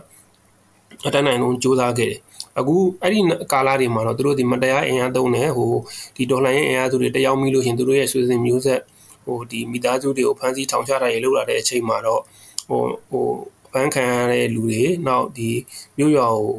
[1.07, 2.19] အတန်းနိုင်လုံးကြိုးစားခဲ့တယ်
[2.59, 3.19] အခုအဲ့ဒီ
[3.51, 5.73] ကာလတွေမှာတော့သူတို့ဒီမတရားအင်အားသုံးတယ်ဟို
[6.15, 8.81] ဒီဒေါ်လာရဲ့အင်အားစုတွေတယောက်မိလို့ရှင်သူတို့ရဲ့ဆွေစဉ်မျိုးဆက်
[9.25, 12.21] ဟိုဒီမိသားစုတွေကိုဖမ်းဆီးထောင်ချတာရေလုပ်လာတဲ့အချိန်မှာတော့
[12.69, 13.27] ဟိုဟို
[13.71, 15.49] ဖမ်းခံရတဲ့လူတွေနောက်ဒီ
[15.97, 16.49] မြို့ရွာကို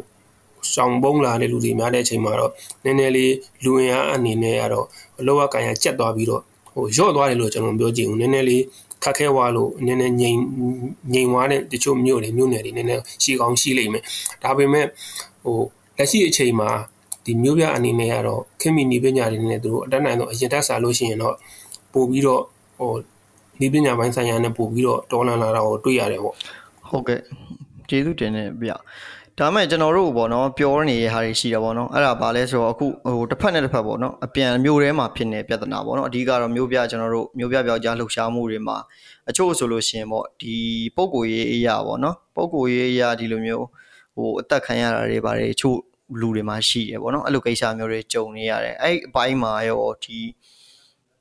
[0.73, 2.53] ရှောင်ပုံးလာတဲ့လူတွေများတဲ့အချိန်မှာတော့
[2.85, 3.33] နည်းနည်းလေး
[3.65, 4.87] လူဝင်အားအနေနဲ့ကတော့
[5.27, 6.43] လောကကန်ရကြက်သွားပြီးတော့
[6.75, 8.63] ဟိုရော့သွားတယ်လို့ကျွန်တော်ပြောကြည့်ဦးနည်းနည်းလေး
[9.05, 10.39] ခက်ခဲသွားလို့နည်းနည်းငြိမ်
[11.15, 14.03] ငြိမ်သွားတဲ့တချို့မြို့တွေမြို့နယ်တွေနည်းနည်းရှိကောင်းရှိလိမ့်မယ်
[14.43, 14.87] ဒါပေမဲ့
[15.45, 15.59] ဟို
[15.99, 16.71] လက်ရှိအချိန်မှာ
[17.25, 21.35] ဒီမျိုးပြအနေနဲ့ကတော့ခင်မီနီပညာတွေနဲ့သူတို့အတက်နိုင်တော့အရင်တက်စားလို့ရှိရင်တော့
[21.93, 22.43] ပို့ပြီးတော့
[22.79, 22.93] ဟို
[23.61, 26.35] ဒီပညာပိုင်းဆိုင်ရာနဲ့ပို့ပြီးတော့တော်လန်လာတာကိုတွေ့ရတယ်ပေါ့
[26.91, 27.21] ဟုတ်ကဲ့
[27.89, 28.73] ကျေးဇူးတင်နေဗျ
[29.39, 38.77] ဒါမဲ့ကျွန်တော်တို့ပေါ့နော်ပြောနေတဲ့ဟာတွေရှိတာပေါ့နော်အဲ့ဒါဘာလဲဆိုတော့အခုဟိုတစ်ဖက်နဲ့တစ်ဖက်ပေါ့နော်အပြန်မျိုးထဲမှာဖြစ်နေပြဿနာပေါ့နော်အဓိကတော့မျိုးပြကျွန်တော်တို့မျိုးပြပြောက်ကြားလှုပ်ရှားမှုတွေမှာ
[39.29, 40.57] အချို့ဆိုလို့ရှိရင်ပေါ့ဒီ
[40.97, 43.67] ပုံကိုရေးအရာပေါ့နော်ပုံကိုရေးအရာဒီလိုမျိုး
[44.17, 45.79] ဟိုအသက်ခံရတာတွေပါတယ်ချို့
[46.21, 50.19] လူတွေမှာရှိတယ်ပေါ့နော်အဲ့လိုကိစ္စမျိုးတွေကြုံနေရတယ်အဲ့အပိုင်းမှာရောဒီ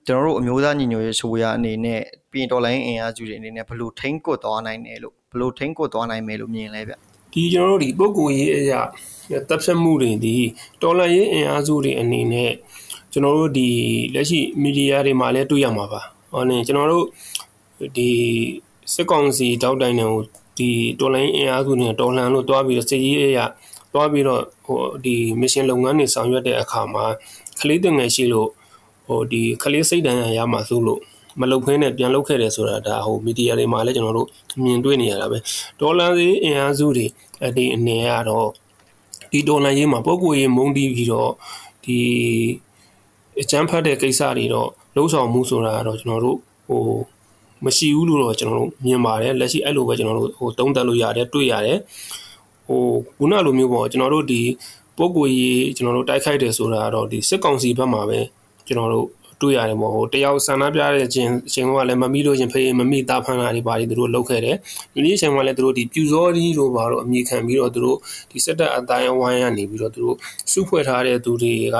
[0.08, 6.96] ကျွန်တော်တို့အမျိုးသားညီညွတ်ရေးဆိုရအနေနဲ့ပြင်တော်လိုင်းအင်အားစုတွေအနေနဲ့ဘလို့ထိန်းကွတ်သွားနိုင်တယ်လို့ဘလို့ထိန်းကွတ်သွားနိုင်မယ်လို့မြင်လဲဗျ
[7.34, 8.82] ဒီကျွန်တော်တို့ဒီပုံကိုရေးအရာ
[9.50, 10.36] တပ်ဖြတ်မှုတွေဒီ
[10.82, 12.52] တော်လိုင်းရေးအင်အားစုတွေအနေနဲ့
[13.12, 13.68] ကျွန်တော်တို့ဒီ
[14.14, 17.06] လက်ရှိမီဒီယာတွေမှာလည်းတွေ့ရမှာပါဟောနေကျွန်တော်တို့
[17.98, 18.10] ဒီ
[18.94, 20.22] စစ်ကောင်စီတောက်တိုင်တွေကို
[20.58, 23.46] ဒီတော်လိုင်းအင်အားစုတွေတော်လှန်လို့တွားပြီးတော့စစ်ရေးအရာ
[23.94, 27.06] တွားပြီးတော့ဟိုဒီမရှင်လုပ်ငန်းတွေဆောင်ရွက်တဲ့အခါမှာ
[27.60, 28.50] ကလေးတင်ငယ်ရှိလို့
[29.08, 31.02] ဟိုဒီကလေးစိတ်တန်ရမှာစိုးလို့
[31.40, 34.28] မလုတ်ဖင်းနဲ့ပြန်လုတ်ခဲ့တယ်ဆိုတာဒါဟိုမီဒီယာတွေမှာလည်းကျွန်တော်တို့
[34.64, 35.38] မြင်တွေ့နေရတာပဲ
[35.80, 37.06] ဒေါ်လာသေးအင်အားစုတွေ
[37.42, 38.48] အဲ့ဒီအနေကတော့
[39.32, 41.32] ဒီဒေါ်လာရေးမှာပုံကိုရေးမုန်းတီးပြီးတော့
[41.86, 41.98] ဒီ
[43.42, 46.84] အကျန်းဖတ်တဲ့ကိစ္စတွေတော့လှုပ်ဆောင်မှုဆိုတာကတော့ကျွန်တော်တို့ဟို
[47.66, 51.78] မရှိဘူးလို့တော့ကျွန်တော်တို့မြင်ပါတယ်လက်ရှိအဲ့လိုပဲကျွန်တော်တို့ဟိုတုံးတက်လို့ရတယ်တွေ့ရတယ်
[52.68, 52.82] ဟို
[53.18, 54.42] ခုနလိုမျိုးပေါ့ကျွန်တော်တို့ဒီ
[54.98, 58.20] ပုံကိုရေးကျွန်တော်တို့တိုက်ခိုက်တယ်ဆိုတာကတော့ဒီစစ်ကောင်စီဘက်မှာပဲ
[58.68, 59.08] ကျွန်တော်တို့
[59.42, 64.56] တွေ့ရတယ်ပေါ့ဟိုတယောက်ဆန္ဒပြတဲ့ချင်းချင်းကလည်းမမိလို့ချင်းဖေးမမိတာဖန်တာတွေပါသူတို့လုပ်ခဲ့တယ်
[64.94, 67.98] ဒီနေ့ချင်းကလည်းသူတို့ဒီပြူစောကြီးတို့ပါတော့အမိခံပြီးတော့သူတို့
[68.32, 70.16] ဒီစက်တက်အတိုင်းဝိုင်းရနေပြီးတော့သူတို့
[70.52, 71.78] စုဖွဲ့ထားတဲ့သူတွေက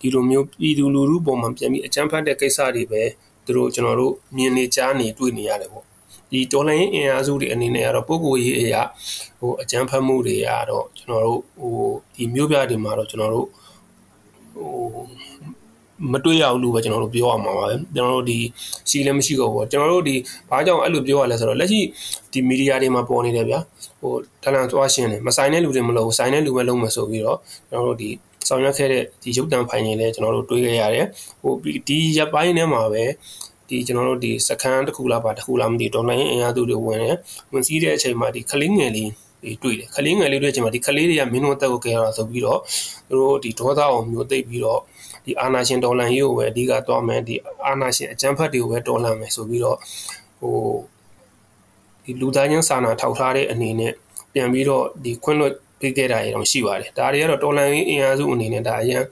[0.00, 3.02] ဒီလိုမျိုးပြည်သူလူထုပုံမှန်ပြန်ပြီးအကြမ်းဖက်တဲ့ကိစ္စတွေပဲ
[3.46, 5.84] သူတို့ကျွန်တော်တို့မြင်နေကြားနေတွေ့နေရတယ်ပေါ့
[6.30, 8.82] ဒီတော်လိုင်းအင်အားစုတွေအနေနဲ့ကတော့ပုံကိုရေးအရာ
[9.40, 11.74] ဟိုအကြမ်းဖက်မှုတွေကတော့ကျွန်တော်တို့ဟို
[12.14, 13.48] ဒီမျိုးပြတွေမှာတော့ကျွန်တော်တို့
[14.54, 14.72] ဟို
[16.12, 18.38] မတွေ့ရဘူးလို့ပဲကျွန်တော်တို့ပြောရမှာပါပဲကျွန်တော်တို့ဒီ
[18.90, 20.14] ရှိလည်းမရှိတော့ဘူးကျွန်တော်တို့ဒီ
[20.50, 21.80] ဘာကြောင့်အဲ့လိုပြောရလဲဆိုတော့လက်ရှိ
[22.32, 23.58] ဒီမီဒီယာတွေမှာပေါ်နေတယ်ဗျာ
[24.00, 27.38] ဟိုတလန်သွားရှင်းတယ်မဆိုင်တဲ့လူတွေမလို့ဆိုင်တဲ့လူပဲလုံးမဆိုပြီးတော့
[27.70, 28.10] ကျွန်တော်တို့ဒီ
[28.48, 31.06] ဆောင်ရွက်ခဲ့တဲ့ဒီရုပ်တံဖိုင်တွေလည်းကျွန်တော်တို့တွေးခဲ့ရတယ်
[31.42, 31.52] ဟို
[31.88, 33.04] ဒီရပ်ပိုင်းထဲမှာပဲ
[33.68, 37.16] ဒီကျွန်တော်တို့ဒီစကန်တစ်ခုလားပါတစ်ခုလားမသိဒေါ်လာရင်းအင်အားစုတွေဝင်တယ်
[37.52, 39.10] ဝင်စည်းတဲ့အချိန်မှာဒီခလင်းငယ်လေး
[39.42, 42.60] တွေတွေ့တယ်ခလေးငယ်လေးတွေ့ချိန်မှာဒီခလေးတွေကမင်းတို့တက်ကိုကြရတာဆိုပြီးတော့
[43.08, 44.80] သူတို့ဒီဒေါသအောင်မျိုးသိပ်ပြီးတော့
[45.24, 47.34] ဒီအာနာရှင်ဒေါ်လန်ရေးကိုပဲအဓိကသွားမယ်ဒီ
[47.66, 49.78] အာနာရှင်အကြမ်းဖက်တွေကိုပဲဒေါ်လန်မယ်ဆိုပြီးတော့
[50.40, 50.56] ဟို
[52.04, 53.92] ဒီလူသားချင်းစာနာထောက်ထားတဲ့အနေနဲ့
[54.32, 59.02] ပြန်ပြီးတော့ဒီခွင့်လွှတ်ပေးခဲ့တာရအောင်ရှိပါတယ်ဒါတွေကတော့တော်လန်ရေးအင်အားစုအနေနဲ့ဒါအရင်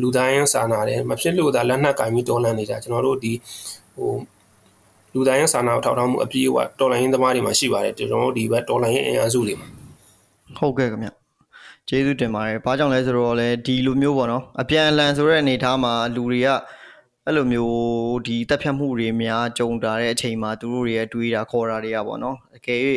[0.00, 3.32] လူသားချင်းစာနာတယ်မဖြစ်လို့ဒါလက်နက်ကင်ပြီးတော်လန်နေတာကျွန်တော်တို့ဒီ
[3.96, 4.10] ဟို
[5.14, 9.68] လူသားချင်းစာနာထောက်ထားမှုအပြည့်အဝတော်လန်ရေးသမားတွေမှာရှိပါတယ်ကျွန်တော်တို့ဒီဘက်တော်လန်ရေးအင်အားစုတွေမှာ
[10.58, 11.08] ဟုတ်ကဲ့ခင်ဗျ
[11.88, 16.48] ကျေးဇူးတင်ပါတယ်။ဘာကြောင့်လဲဆိုတော့လေဒီလိုမျိုးပေါ့နော်။အပြန်အလှန်ဆိုတဲ့အနေအထားမှာလူတွေက
[17.26, 22.80] အဲ့လိုမျိုးဒီတက်ဖြတ်မှုတွေများကြုံတာတဲ့အချိန်မှာသူတို့တွေရဲ့တွေးတာခေါ်တာတွေကပေါ့နော်။အကယ်၍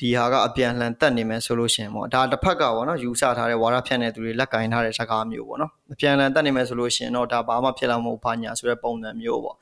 [0.00, 9.56] ဒီဟာကအပြန်လှန်တက်နေမယ်ဆိုလို့ရှင်ပေါ့ဒါတစ်ဖက်ကပေါ့နော်ယူဆထားတဲ့ဝါဒဖြန့်တဲ့သူတွေလက်ကင်ထားတဲ့စကားမျိုးပေါ့နော်အပြန်လှန်တက်နေမယ်ဆိုလို့ရှင်တော့ဒါဘာမှဖြစ်လာမဟုတ်ဘာညာဆိုတဲ့ပုံစံမျိုးပေါ့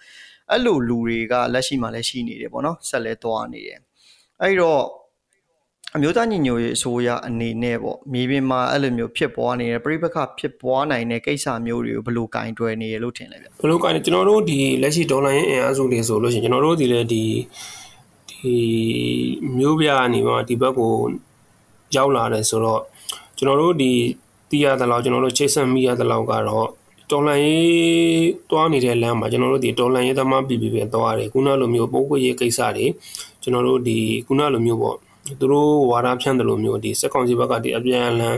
[0.50, 3.78] အဲ့လိုလူတွေကလက်ရှိမှာလည်းရှိနေတယ်ပေါ့နော်ဆက်လဲသွားနေတယ်
[4.42, 4.80] အဲ့တော့
[5.96, 17.24] အမျိုးသားညီညွတ်ရေးအစိုးရအနေနဲ့ပေါ့မြေပြင်မှာအဲ့လိုမျိုးဖြစ်ပွားနေတဲ့ပြိပခဖြစ်ပွားနိုင်တဲ့ကိစ္စမျိုးတွေကိုဘယ်လိုကင်တွယ်နေရလို့ထင်လဲဗျဘယ်လိုကင်ကျွန်တော်တို့ဒီလက်ရှိဒေါ်လာရင်းအင်အားစုတွေဆိုလို့ရှိရင်ကျွန်တော်တို့ဒီလေဒီ
[18.30, 18.54] ဒီ
[19.58, 20.92] မျိုးပြအနေမှာဒီဘက်ကို
[21.96, 22.82] ရောက်လာတယ်ဆိုတော့
[23.36, 23.92] ကျွန်တော်တို့ဒီ
[24.50, 26.68] တီးရသလောက်ကျွန်တော်တို့ချိတ်ဆက်မိရသလောက်ကတော့
[27.10, 32.86] တော်လန်ရေးတွားနေတဲ့လမ်းမှာကျွန်တော်တို့ဒီတော်လန်ရေးသမားပြည်ပြည်ပဲသွားရတယ်ခုနလိုမျိုးပုံကွေရေးကိစ္စတွေ
[33.42, 34.96] ကျွန်တော်တို့ဒီခုနလိုမျိုးပေါ့
[35.40, 38.36] သူတို့ဝါဒဖြန့်တယ်လို့မျိုးဒီစက်ကောင်စီဘက်ကဒီအပြန်အလှန်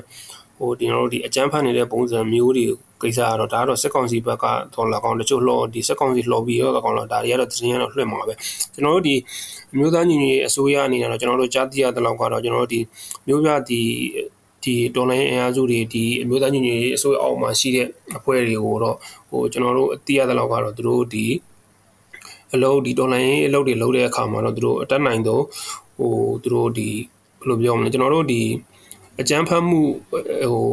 [0.59, 2.67] ဟိုဒီကျွန်တော်တို့ဒီအကြမ်းဖက်နေတဲ့ပုံစံမျိုးတွေ
[3.03, 8.35] ကိစ္စကတော့ဒါကတော့စက်ကောင်စီဘက်ကတော့လာကောင်းတချို့လော်ဒီစက်ကောင်စီလော်ဘီရောကောင်းတော့ဒါတွေကတော့သတင်းရတော့လွှင့်မှာပဲ
[8.75, 9.15] ကျွန်တော်တို့ဒီ
[9.73, 12.81] အမျိုးသားညီညွတ်ရေးအစိုးရအနေနဲ့တော့ကျွန်တော်တို့ကြားသိရတဲ့လောက်ကတော့ကျွန်တော်တို့ဒီ
[13.27, 13.81] မျိုးပြဒီ
[14.65, 17.87] ဒီဒေါ်လာအင်အားစုတွေဒီအမျိုးသားညီညွတ်ရေးအစိုးရအောက်မှာရှိတဲ့
[18.19, 18.97] အဖွဲ့တွေကိုတော့
[19.31, 21.27] ဟိုကျွန်တော်တို့သိရတဲ့လောက်ကတော့သူတို့ဒီ
[22.55, 25.88] အလုပ်ဒီဒေါ်လာရေးအလုပ်တွေလုပ်တဲ့အခါမှာတော့သူတို့အတက်နိုင်တော့ဟို
[26.43, 26.89] သူတို့ဒီ
[27.41, 28.43] ဘယ်လိုပြောမလဲကျွန်တော်တို့ဒီ
[29.21, 29.81] အကြမ်းဖက်မှု
[30.11, 30.65] ဟို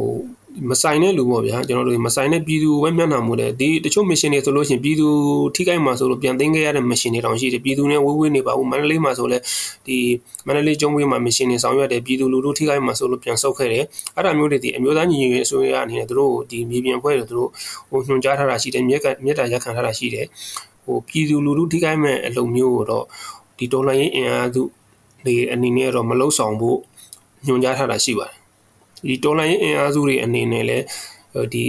[0.70, 5.08] မဆိုင်တဲ့လူပေါ့ဗျာကျွန်တော်တို့မဆိုင်တဲ့ပြည်သူပဲမျက်နှာမူတယ်ဒီတချို့မရှင်တွေဆိုလို့ရှိရင်ပြည်သူ
[5.54, 9.38] ထိခိုက်မှာဆိုလို့ပြန်သိမ်းခဲ့ရတဲ့မရှင်တွေတောင်ရှိတယ်ပြည်သူနဲ့ဝေးဝေးနေပါဘူးမန္တလေးမှာဆိုလဲ
[9.86, 9.98] ဒီ
[10.46, 13.84] မန္တလေးကျုံဝေးမှာမရှင်တွေဆောင်ရွက်တယ်ပြည်သူလူထုထိခိုက်မှာဆိုလို့ပြန်ဆုတ်ခဲ့တယ်
[14.16, 17.48] အဲ့ဒါမျိုးတွေဒီအမျိုးသားညီညွတ်ရေးအစိုးရအနေနဲ့တို့ဒီမြေပြင်ဖွဲ့တွေတို့
[17.90, 20.26] ဟိုညွှန်ကြားထားတာရှိတယ်မြက်ကမြက်တာရက်ခံထားတာရှိတယ်
[20.84, 23.04] ဟိုပြည်သူလူထုထိခိုက်မဲ့အလုပ်မျိုးကိုတော့
[23.58, 24.62] ဒီဒေါ်လာရင်းအင်အားစု
[25.28, 26.78] တွေအနေနဲ့တော့မလုံဆောင်ဖို့
[27.46, 28.34] ညွှန်ကြားထားတာရှိပါတယ်
[29.08, 30.84] ဒီတော်လိုင်းအင်အားစုတွေအနေနဲ့လည်း
[31.52, 31.64] ဒီ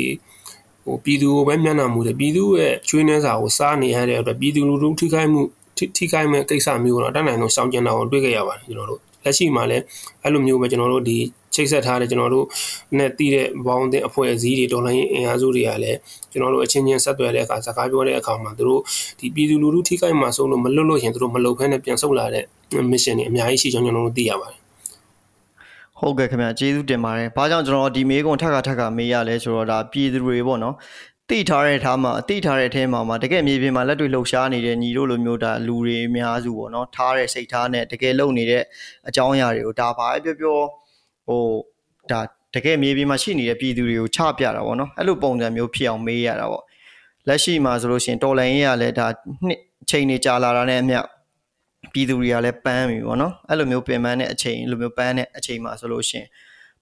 [0.85, 5.41] ဟိုပြည်သူကိုပဲမျက်နှာမူတယ်ပြည်သူရဲ့ချွေးနှဲစာကိုစားနေရတဲ့အတွက်ပြည်သူလူထုထိခိုက်မှု
[5.97, 9.83] ထိခိုက်မဲ့ကိစ္စမျိုးတော့တတ်နိုင်လို့ရှောင်ကျင်တာကိုတွေ့ကြရပါတယ်ကျွန်တော်တို့ လက်ရှိမှာလည်း
[10.23, 11.17] အဲ့လိုမျိုးပဲကျွန်တော်တို့ဒီ
[11.55, 12.45] ချိတ်ဆက်ထားတဲ့ကျွန်တော်တို့
[12.97, 15.97] နဲ့တည်တဲ့ဘောင်းတဲ့အဖွဲ့အစည်းတွေတော်လိုင်းအင်အားစုတွေကလည်း
[16.31, 18.81] ကျွန်တော်တို့အချင်းချင်းဆက်သွယ်တဲ့အခါစကားပြောတဲ့အခါမှာတို့
[19.19, 22.43] ဒီပြည်သူလူထုထိခိုက်မှာဆုံးလို့မလွတ်လို့ရင်တို့မလုံဖဲနဲ့ပြန်ဆုတ်လာတဲ့
[22.91, 24.59] mission တွေအများကြီးရှိကြောင်းကျွန်တော်တို့သိရပါတယ်
[25.99, 30.75] ဟုတ်ကဲ့ခင်ဗျကျေးဇူးတင်ပါတယ်။ဘာကြောင့်ကျွန်တော်ဒီမေးခွန်းထပ်ခါထပ်ခါမေးရလဲဆိုတော့ဒါပြည်သူတွေပေါ့နော်။
[31.31, 38.63] တိထားတဲ့ထားမှာအတိထားတဲ့အထဲမှာမှာတကယ်မြေပြင်မှာလက်တွေ့လှုပ်ရှားနေတဲ့ညီတို့လိုမျိုးဒါလူတွေအများစုပေါ့နော်။ထားတဲ့စိတ်ထားနဲ့တကယ်လုပ်နေတဲ့
[39.07, 40.59] အကြောင်းအရာတွေကိုဒါဘာပဲပြောပြော
[41.27, 41.41] ဟို
[42.11, 42.19] ဒါ
[42.55, 46.63] တကယ်မြေပြင်မှာရှိနေတဲ့ပြည်သူတွေကိုချပြတာပေါ့နော်။အဲ့လိုပုံစံမျိုးဖြစ်အောင်မေးရတာပေါ့။
[47.27, 49.07] လက်ရှိမှာဆိုလို့ရှိရင်တော်လိုင်းရေးကလည်းဒါ
[49.47, 49.59] နှစ်
[49.89, 50.99] ချိန်နေကြာလာတာနဲ့အမျှ
[51.93, 56.27] ပြည်သူတွေကလည်းပန်းပြီပေါ့နော်အဲ့လိုမျိုးပင်ပန်းတဲ့အချိန်လိုမျိုးပန်းတဲ့အချိန်မှာဆိုလို့ရှိရင်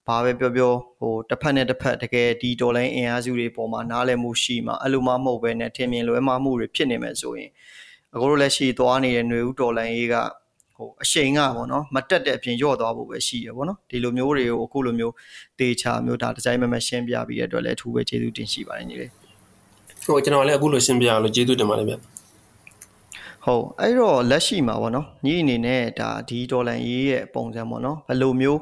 [0.07, 7.49] ဘာပဲပြောပြောဟိုတစ်ဖက်နဲ့တစ်ဖက်တကယ်ဒီဒေါ်လာအင်အားစုတွေပေါ်မှာနားလည်မှုရှိမှအဲ့လိုမှမဟုတ်ပဲနဲ့ထင်မြင်လွဲမှားမှုတွေဖြစ်နေမယ်ဆိုရင်
[8.13, 10.15] အခုတို့လက်ရှိသွားနေတဲ့ຫນွေဦးဒေါ်လာရေးက
[10.77, 15.13] ဟိုအရှိန်ကပေါ့နော်မတက်တဲ့အပြင်ညော့သွားဖို့ပဲရှိရပေါ့နော်ဒီလိုမျိုးတွေကိုအခုလိုမျိုး
[15.59, 19.11] တေချာမျိုးဒါဒီဇိုင်းမမရှင်းပြပြီးတဲ့အတွက်လည်းအထူးပဲကျေးဇူးတင်ရှိပါတယ်ညီလေး
[20.05, 21.95] ဟိုကျွန်တော်လည်းအခုလိုရှင်းပြအောင်လို့ကျေးဇူးတင်ပါတယ်ဗျ
[23.45, 28.59] ဟုတ်အဲ့တော့လက်ရှိမှာပေါ့နော်ညီအနေနဲ့ဒါဒီဒေါ်လာရေးရဲ့ပုံစံပေါ့နော်ဘယ်လိုမျိုး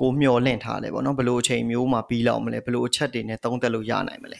[0.00, 4.38] ကိုမျှော်လင့်ထားလဲပေါ့နော်ဘယ်လိုအချိန်မျိုးမှာပြီးလောက်မလဲဘယ်လိုအချက်တွေနဲ့သုံးသက်လို့ရနိုင်မလဲ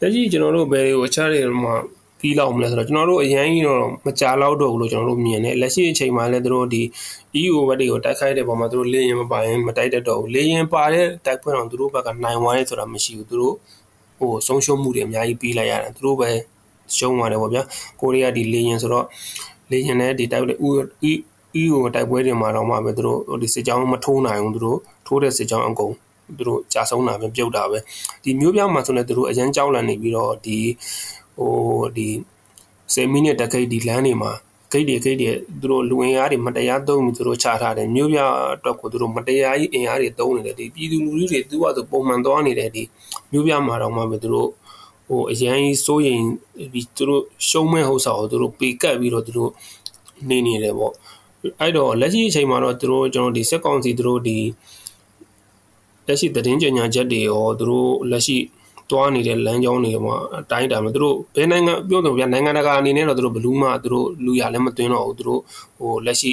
[0.00, 1.74] လက်ရှိကျွန်တော်တို့ဘယ်လိုအချက်တွေမှာ
[2.20, 6.82] ပြီးလောက်မလဲဆိုတော့ကျွန်တော်တို့အရင်ကြီးတော့မကြလောက်တော့ဘူးလို့ကျွန်တော်တို့မြင်တယ်လက်ရှိအချိန်မှာလည်းတို့ဒီ
[7.40, 13.54] EU ဘက်တွေကိုတိုက်ခိုက်တဲ့ပုံမှာတို့လေရင်မပါရင်မတိုက်တတ်တော့ဘူးလေရင်ပါတဲ့တိုက်ပွဲတော့တို့ဘက်ကနိုင်ဝိုင်းဆိုတာမရှိဘူးတို့
[14.18, 16.28] ဟိုဆုံးရှုံးမှုတွေအများကြီးပြီးလိုက်ရတယ်တို့ပဲ
[16.96, 17.62] ရှုံးသွားတယ်ပေါ့ဗျာ
[18.00, 19.06] ကိုရီးယားဒီလေရင်ဆိုတော့
[19.70, 20.54] လေရင်နဲ့ဒီတိုက်ပွဲ
[21.52, 25.92] ဥအီကိုတိုက်ပွဲတွေမှာတော့မှပဲသူတို့ဒီစစ်ကြောင်းမထိုးနိုင်ဘူးသူတို့ထိုးတဲ့စစ်ကြောင်းအကုန်
[26.36, 27.78] သူတို့ကြာဆုံးတာပဲပြုတ်တာပဲ
[28.24, 30.58] ဒီမျိုးပြမှာဆိုလည်းသူတို့အရန်ကြောက်လန့်နေပြီးတော့ဒီ
[31.36, 31.54] ဟို
[31.96, 32.08] ဒီ
[32.94, 34.32] 10မိနစ်တခိတ်ဒီလမ်းတွေမှာ
[34.72, 38.18] ဂိတ်တွေဂိတ်တွေသူတို့လူဝင်အားတွေမတရားသုံးပြီးသူတို့ချထားတယ်မျိုးပြ
[38.54, 42.82] အတွက်ကိုသူတို့မတရားကြီးအင်အားတွေသုံးနေတယ်ဒီပြည်သူလူထုတွေသူကသူပုံမှန်သွားနေတဲ့ဒီ
[43.32, 44.48] မျိုးပြမှာတော့မှပဲသူတို့
[45.08, 46.22] ဟိုအရန်ကြီးစိုးရင်
[46.72, 49.50] ပြီးသူတို့ရှုံးမဲ့ဟုတ်စာကိုသူတို့ပေကတ်ပြီးတော့သူတို့
[50.28, 50.92] နေနေတယ်ပေါ့
[51.60, 54.38] အဲ့တော့လက်ရှိအချိန်မှာတော့သူတို့ကျွန်တော်ဒီစက်ကောင်စီသူတို့ဒီ
[56.06, 58.38] လက်ရှိသတင်းကြေညာချက်တွေရောသူတို့လက်ရှိ
[58.90, 65.40] တွားနေတဲ့လမ်းကြောင်းတွေမှာအတိုင်းတာမှာသူတို့ဘယ်နိုင်ငံပြောတော့ဗျာနိုင်ငံတကာအနေနဲ့တော့သူတို့ဘလူးမှသူတို့လူရလည်းမသွင်းတော့ဘူးသူတို့
[65.78, 66.30] ဟိုလက်ရှိ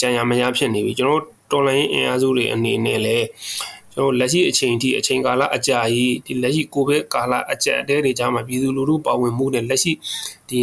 [0.00, 3.26] ကြံရမရဖြစ်နေပြီကျွန်တော်တော်လိုင်းအင်အားစုတွေအနေနဲ့လည်း
[3.94, 9.92] ကျွန်တော်လက်ရှိအချိန်ထိအချိန်ကာလအကြာကြီးဒီလက်ရှိကိုဗစ်ကာလအကျအတဲတွေကြားမှာပြည်သူလူထုပါဝင်မှုနဲ့လက်ရှိ
[10.48, 10.58] ဒီ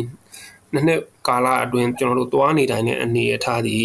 [0.76, 3.78] နှစ်နှစ်ကာလအတွင်းကျွန်တော်တို့သွားနေတိုင်းတဲ့အနေအထားဒီ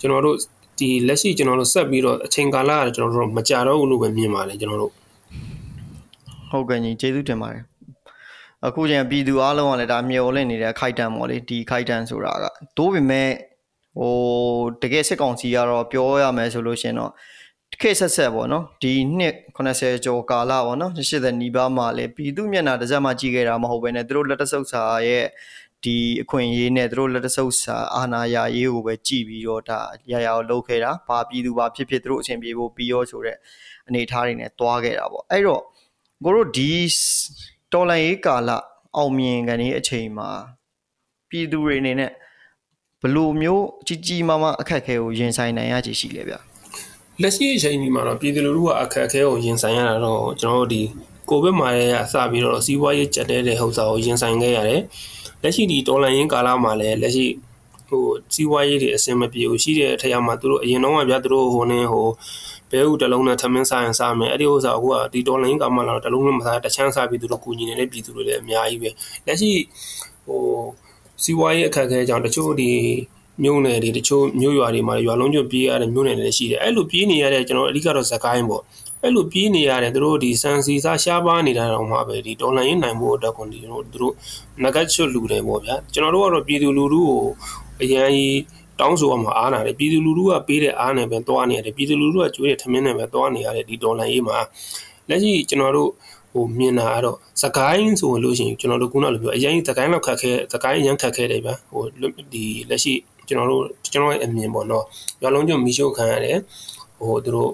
[0.00, 0.36] ကျွန်တော်တို့
[0.78, 4.92] ဒီလက်ရှိကျွန်တော်တို့ဆက်ပြီးတော့အချိန်ကာလကကျွန်တော်တို့မကြတော့ဘူးလို့ပဲမြင်ပါတယ်ကျွန်တော်တို့
[6.50, 7.62] ဟုတ်ကဲ့ညီကျေးဇူးတင်ပါတယ်
[8.66, 12.44] အခုကျရင်ပြည်သူအားလုံးကလည်းဒါမျောလင့်နေတဲ့ခိုက်တန်ပေါ့လေဒီခိုက်တန်ဆိုတာက
[12.78, 13.30] တိုးပေမဲ့
[13.98, 14.14] ဟို
[14.82, 17.12] တကယ်စစ်ကောင်စီကတော့ပြောရမယ်ဆိုလို့ရှင်တော့
[17.80, 25.24] ခေတ်ဆက်ဆက်ပေါ့နော်ဒီနှစ်80ကျော်ကာလပေါ့နော်80နီးပါးမှာလေပြည်သူမျက်နှာတစ်စက်မှကြည့်ခဲ့တာမဟုတ်ဘဲနဲ့သူတို့လက်တဆုပ်စာရဲ့
[25.84, 29.80] ဒီအခွင့်အရေးနဲ့သူတို့လက်တဆုပ်စာအာဏာရရေးကိုပဲကြည်ပြီးတော့ဒါ
[30.12, 33.36] ရရအောင်လုပ်ခဲ့တာဘာပြည်သူဘာဖြစ်ဖြစ်သူတို့အဆင်ပြေဖို့ပြီးရောဆိုတဲ့
[33.88, 35.62] အနေအထားတွေနဲ့တွားခဲ့တာပေါ့အဲ့တော့
[36.24, 36.70] ကိုတို့ဒီ
[37.72, 38.50] တော်လန်ရေးကာလ
[38.96, 40.30] အောင်မြင်ကနေအချိန်မှာ
[41.28, 42.10] ပြည်သူတွေအနေနဲ့
[43.02, 46.34] ဘလို့မျိုးကြီးကြီးမားမားအခက်အခဲကိုရင်ဆိုင်နိုင်ရချေရှိလဲဗျ
[47.22, 50.82] လက်ရှိအချိန်ဒီမှာတော့ပြည်သူလူထုကအခက်အခဲကိုရင်ဆိုင်ရတာတော့ကျွန်တော်တို့ဒီ
[51.30, 54.82] ကိုဗစ်မှာလည်းအစပြီးတော့စီးပွားရေးကျက်တဲ့တဲ့ဟုတ်စာကိုရင်ဆိုင်ခဲ့ရတယ်
[55.42, 57.26] လက်ရှိဒီတော်လန်ရင်းကာလမှာလည်းလက်ရှိ
[57.88, 62.08] ဟိုစီးပွားရေးတွေအဆင်မပြေဘူးရှိတဲ့အထက်မှာသူတို့အရင်တော့ကဗျာသူတို့ဟိုနေဟို
[62.70, 68.90] ဘဲဥတလုံးနဲ့ထမင်းစားရင်စားမယ်အဲ့ဒီဥစ္စာအခုကဒီတော်လိုင်းကမှလာတော့တလုံးနဲ့မစားတချမ်းစားပြီးသူတို့ကူညီနေတဲ့ပြည်သူတွေလည်းအများကြီးပဲ
[69.26, 69.50] လက်ရှိ
[70.26, 70.40] ဟို
[71.22, 72.70] စီးပွားရေးအခက်အခဲကြောင့်တချို့ဒီ
[73.42, 78.62] မြို့နယ်တွေတချို့မြို့ရွာတွေမှာရွာလုံးကျွပြေးရတဲ့မြို့နယ်တွေရှိတယ်အဲ့လိုပြေးနေရတဲ့ကျွန်တော်အဓိကတော့ဇကိုင်းပေါ့
[79.02, 84.14] အဲ့လိုပြေးနေရတယ်သူတို့ဒီစံစီစားရှားပါနေတာတော့မှပဲဒီဒေါ်လာရင်းနိုင်ဖို့အတွက်ကိုဒီတို့သူတို့
[84.62, 87.22] ငကတ်ချွတ်လူတယ်ပေါ့ဗျာကျွန်တော်တို့ကတော့ပြည်သူလူထုကို
[87.82, 88.40] အရန်ကြီး
[88.80, 94.38] တောင်းဆိုအောင်မအားနာတယ်ပြည်သူလူထုကပေးတဲ့အားနဲ့ပဲသွားနေရတယ်ပြည်သူလူထုကကျွေးတဲ့ထမင်းနဲ့ပဲသွားနေရတယ်ဒီဒေါ်လာရေးမှာ
[95.08, 95.90] လက်ရှိကျွန်တော်တို့
[96.32, 101.84] ဟိုမြင်တာကတော့သကိုင်းဆိုလို့ရှိရင်ကျွန်တော်တို့ခုနလိုပြောအရင်သကိုင်းလောက်ခတ်ခဲသကိုင်းအရင်ခတ်ခဲတယ်ဗျာဟို
[102.32, 102.94] ဒီလက်ရှိ
[103.28, 103.62] ကျွန်တော်တို့
[103.92, 104.84] ကျွန်တော်ရဲ့အမြင်ပေါ့နော်
[105.22, 106.38] ရွာလုံးကျွန်းမီရှို့ခံရတယ်
[106.98, 107.50] ဟိုသူတို့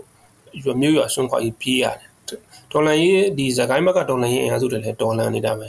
[0.64, 2.10] ရွာမြို့ရွာဆွန့်ခွာကြီးပြေးရတယ်
[2.72, 5.66] ဒေါ်လာရေးဒီသကိုင်းဘက်ကဒေါ်လာရေးအင်အားစုတွေလည်းဒေါ်လာနေတာပဲ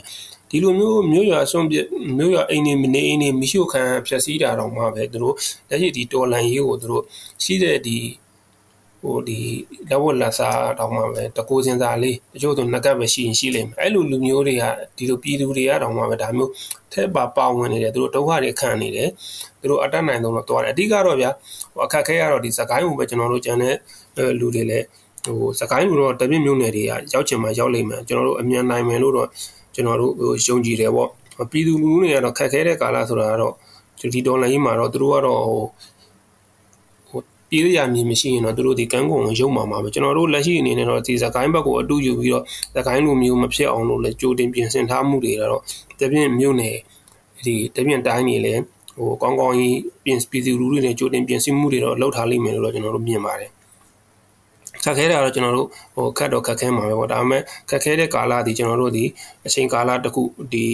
[0.50, 1.76] ဒီလိုမျိုးမြို့ရွာဆွန့်ပြ
[2.18, 5.34] မြို့ရွာအိမ်နေနေအိမ်နေမရှိခံဖြက်စီးတာတော့မှပဲသူတို့
[5.68, 7.04] လက်ရှိဒီတော်လန်ရေးကိုသူတို့
[7.44, 7.96] ရှိတဲ့ဒီ
[9.02, 9.38] ဟိုဒီ
[9.90, 14.64] လက်ဝတ်လက်စားတော့မှပဲတကိုးစင်စားလေးတချို့ဆိုငကတ်ပဲရှိရင်ရှိလိမ့်မယ်အဲ့လိုလူမျိုးတွေက
[14.96, 16.50] ဒီလိုပြည်သူတွေကတော့မှပဲဒါမျိုး
[16.92, 19.08] ထဲပါပါဝင်နေတယ်သူတို့ဒုက္ခတွေခံနေတယ်
[19.60, 21.30] သူတို့အတတ်နိုင်ဆုံးတော့တွားတယ်အဓိကတော့ဗျာ
[21.74, 23.74] ဟိုအခက်ခဲရတော့ဒီစကိုင်းကိုပဲကျွန်တော်တို့ကျန်တဲ့
[24.40, 24.86] လူတွေလည်း
[25.24, 29.28] ဟိုစကိုင်းကိုတော့တပြည့်မျိုးနယ်တွေကရောက်ချင်မှရောက်လိမ့်မယ်ကျွန်တော်တို့အမြန်နိုင်မယ်လို့တော့
[29.74, 31.08] ကျွန်တော်တို့ဟိုယုံကြည်တယ်ပေါ့
[31.50, 33.54] ပြည်သူလူထုတွေကတော့ခက်ခဲတဲ့ကာလဆိုတာကတော့
[34.12, 35.64] ဒီဒေါ်လာကြီးမှာတော့သူတို့ကတော့ဟိုဟို
[37.50, 42.44] ပြည်ရမြင်မရှိရင်တော့သူတို့ဒီကန်းကုန်ကိုရုံမှာမှာပဲကျွန်တော်တို့လက်ရှိအနေနဲ့တော့ဒီစကိုင်းဘက်ကိုအတူယူပြီးတော့
[42.76, 45.62] စကိုင်းလိုမျိုးမဖြစ်အောင်လို့လည်းကြိုတင်ပြင်ဆင်ထားမှုတွေတော့
[46.00, 46.76] တပြင်းမြို့နယ်
[47.44, 48.62] ဒီတပြင်းတိုင်းနေလည်း
[48.96, 53.50] ဟိုကောင်းကောင်းကြီးပြင်ပြည်သူလူထုတွေကြိုတင်ပြင်ဆင်မှုတွေတော့လုပ်ထားလိမ့်မယ်လို့တော့ကျွန်တော်တို့မြင်ပါတယ်
[54.84, 59.04] ခက်ခဲတာတော့ကျွန်တော်တို့ဟိုခက်တော့ခက်ခဲမှာပဲပေါ့ဒါပေမဲ့ခက်ခဲတဲ့ကာလဒီကျွန်တော်တို့ဒီ
[59.46, 60.22] အချိန်ကာလတစ်ခု
[60.52, 60.66] ဒီ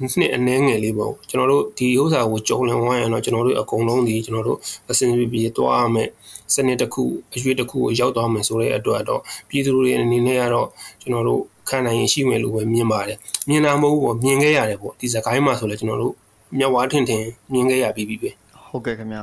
[0.00, 4.58] နှစ်အနည်းငယ်လေးပေါ့ကျွန်တော်တို့ဒီဥစ္စာကိုကြုံလင်ဝိုင်းရတော့ကျွန်တော်တို့အကုန်လုံးဒီကျွန်တော်တို့
[4.90, 6.08] အစင်ပြေပြေသွားရမယ်
[6.54, 7.02] စနစ်တစ်ခု
[7.34, 10.68] အရွေးတစ်ခုကိုရောက်သွားမယ်ဆိုတဲ့အတွက်တော့ပြည်သူတွေအနေနဲ့ကတော့
[11.02, 16.14] ကျွန်တော်တို့ခံနိုင်ရင်ရှိမယ်လို့ပဲမြင်ပါတယ်မြင်တာမဟုတ်ဘူးပေါ့မြင်ခဲ့ရတယ်ပေါ့ဒီစကိုင်းမှာဆိုလဲကျွန်တော်တို့
[16.58, 18.30] မျက်ဝါးထင်ထင်မြင်ခဲ့ရပြီးပြီပဲ
[18.70, 19.22] ဟုတ်ကဲ့ခင်ဗျာ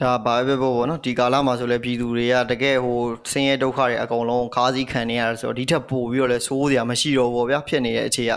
[0.00, 2.98] ဒါဘာပဲပေါ့ပေါ့နော်ဒီကာလမှာဆိုလဲပြည်သူတွေကတကယ်ဟို
[3.32, 8.32] ဆင်းရဲဒုက္ခတွေအကုန်လုံးခါးစည်းခံနေရတယ်ဆိုတော့ဒီထက်ပိုပြီးတော့လဲစိုးစရာမရှိတော့ဘူးဗျာဖြစ်နေတဲ့အခြေက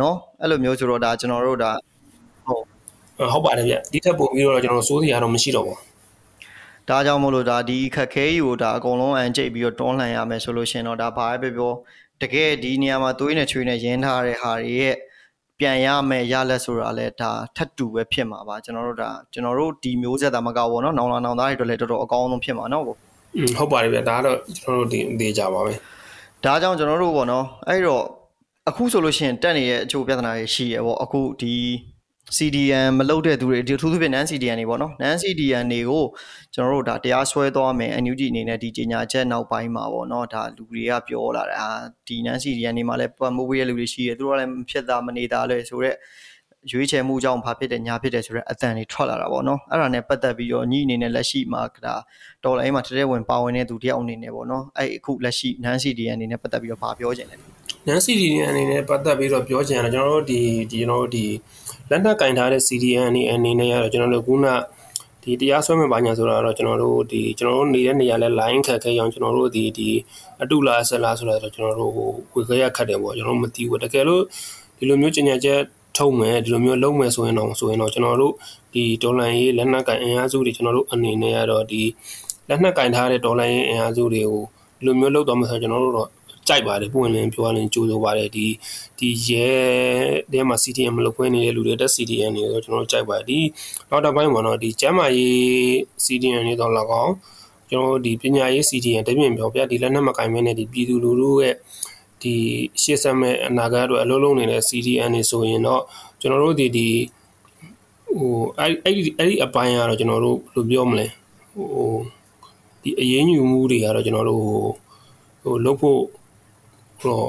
[0.00, 1.70] နော်အဲ့လိုမျိုးဆိုတော့ဒါကျွန်တော်တို့ဒါ
[2.46, 2.62] ဟုတ်
[3.32, 5.78] ဟုတ်ပါတယ်ဗျဒီထက်ပိုပြီးတော့ကျွန်တော်စိုးစရာတော့မရှိတော့ဘူး
[6.88, 11.72] ဒါကြောင့်မို့လို့ဒါဒီခက်ခဲကြီးကိုဒါအကုန်လုံးအန်ကျိတ်ပြီးတော့တွန်းလှန်ရမယ်ဆိုလို့ရှင်တော့ဒါဘာပဲပြော
[12.22, 14.96] တကယ်ဒီနေရာမှာသွေးနဲ့ချွေးနဲ့ရင်းထားတဲ့ဟာတွေရဲ့
[15.58, 22.96] ပြန်ရမယ်ရလက်ဆိုတာလဲဒါထပ်တူပဲဖြစ်မှာပါကျွန်တော်တို့ဒါကျွန်တော်တို့ဒီမျိုးဆက်သားမကောက်ဘောနော်နောင်လာနောင်သားတွေအတွက်လည်းတော်တော်အကောင်းဆုံးဖြစ်မှာနော်ကို
[23.56, 25.72] ဟုတ်ပါတယ်ဗျဒါကတော့ကျွန်တော်တို့ဒီဒေကြပါပဲ
[26.44, 28.04] ဒါကြောင့်ကျွန်တော်တို့ပေါ့နော်အဲ့တော့
[28.70, 31.54] အခုဆိုလို့ရှိရင်တက်နေရဲ့အချို့ပြဿနာတွေရှိရပေါ့အခုဒီ
[32.36, 36.04] CDN မလုပ်တဲ့သူတွေဒီထူးထူးဖြင့် NaN CDN တွေပေါ့နော် NaN CDN တွေကို
[36.54, 41.66] ကျွန်တော်တို့ဒါတရားစွဲသွားမယ် NUG အနေနဲ့ဒီကြေညာချက်နောက်ပိုင်းမှာပေါ့နော်ဒါလူတွေကပြောလာတာ
[42.06, 45.96] ဒီ NaN CDN တွေမှာလည်းပတ်မိုးပေးတဲ့လူတွေရှိတယ်သူတို့ကလည်းဖြစ်တာမနေတာလဲဆိုတော့
[46.70, 51.94] ရွေးချယ်မှုကြောင့်ဘာဖြစ်တယ်ညာဖြစ်တယ်ဆိုတော့အတန်တွေထွက်လာတာပေါ့နော်အဲ့ဒါနဲ့ပတ်သက်ပြီးတော့ညီအနေနဲ့လက်ရှိမှာဒါ
[52.44, 57.34] တော်လိုင်းမှာတတဲ့ဝင်ပါဝင်တဲ့သူတယောက်အနေနဲ့ပေါ့နော်အဲ့အခုလက်ရှိ NaN CDN အနေနဲ့ပတ်သက်ပြီးတော့ဗာပြောချင်တ
[57.88, 61.26] ယ် NaN CDN အနေနဲ့ပတ်သက်ပြီးတော့ပြောချင်တာကျွန်တော်တို့ဒီဒီကျွန်တော်တို့ဒီ
[61.90, 64.46] လက်နက်ကင်ထားတဲ့ CDN အနေအနေနဲ့ကတော့ကျွန်တော်တို့ခုန
[65.22, 69.88] ဒီတရားစွဲမဲ့ပါညာဆိုတာတော့ကျွန်တော်တို့ဒီကျွန်တော်တို့နေတဲ့နေရာလဲ line ခက်ခဲအောင်ကျွန်တော်တို့ဒီဒီ
[70.42, 74.22] အတုလားဆက်လားဆိုတာတော့ကျွန်တော်တို့ဟိုဝေခဲရခတ်တယ်ပေါ့ကျွန်တော်တို့မသိဘူးတကယ်လို့
[74.78, 75.60] ဒီလိုမျိုးကျင်ညာချက်
[75.98, 78.34] ထုံမယ်ဒီလိုမျိုးလုံးမယ်ဆိုရင်တော့ဆိုရင်တော့ကျွန်တော်တို့
[78.74, 81.82] ဒီဒေါ်လာရေးလက်နက်ကင်အင်အားစုတွေကျွန်တော်တို့အနေနဲ့ကတော့ဒီ
[82.48, 84.42] လက်နက်ကင်ထားတဲ့ဒေါ်လာရေးအင်အားစုတွေကို
[84.78, 86.08] ဒီလိုမျိုးလောက်တော့မှဆိုကျွန်တော်တို့တော့
[86.48, 88.46] ကြိုက်ပါတယ်ပွင့်လင်းပြောရရင်ကြိုးဆိုပါတယ်ဒီ
[88.98, 89.48] ဒီရဲ
[90.32, 93.38] တဲမှာ CTM မလုပ်ခွင့်နေတဲ့လူတွေတက် CTM တွေဆိုကျွန်တော်တို့ကြိုက်ပါတယ်ဒီ
[93.90, 95.36] နောက်တစ်ပိုင်းပေါ့နော်ဒီကျမ်းမာရေး
[96.04, 97.12] CTM တွေတော့လောက်အောင်
[97.70, 101.54] ကျွန်တော်ဒီပညာရေး CTM တပြင်းပြောပြဒီလက်နက်မကင်မဲနဲ့ဒီပြည်သူလူထုရဲ့
[102.22, 102.34] ဒီ
[102.82, 105.82] ရှေ့ဆက်မဲ့အနာဂတ်အတွက်အလုံးလုံးနေတဲ့ CTN တွေဆိုရင်တော့
[106.20, 106.88] ကျွန်တော်တို့ဒီဒီ
[108.18, 111.06] ဟိုအဲ့အဲ့ဒီအဲ့ဒီအပိုင်းကတော့ကျွန်တော်တို့ဘယ်လိုပြောမလဲ
[111.54, 111.96] ဟို
[112.82, 114.60] ဒီအရေးညူမှုတွေကတော့ကျွန်တော်တို့ဟို
[115.42, 116.00] ဟိုလုပ်ဖို့
[117.02, 117.28] တော့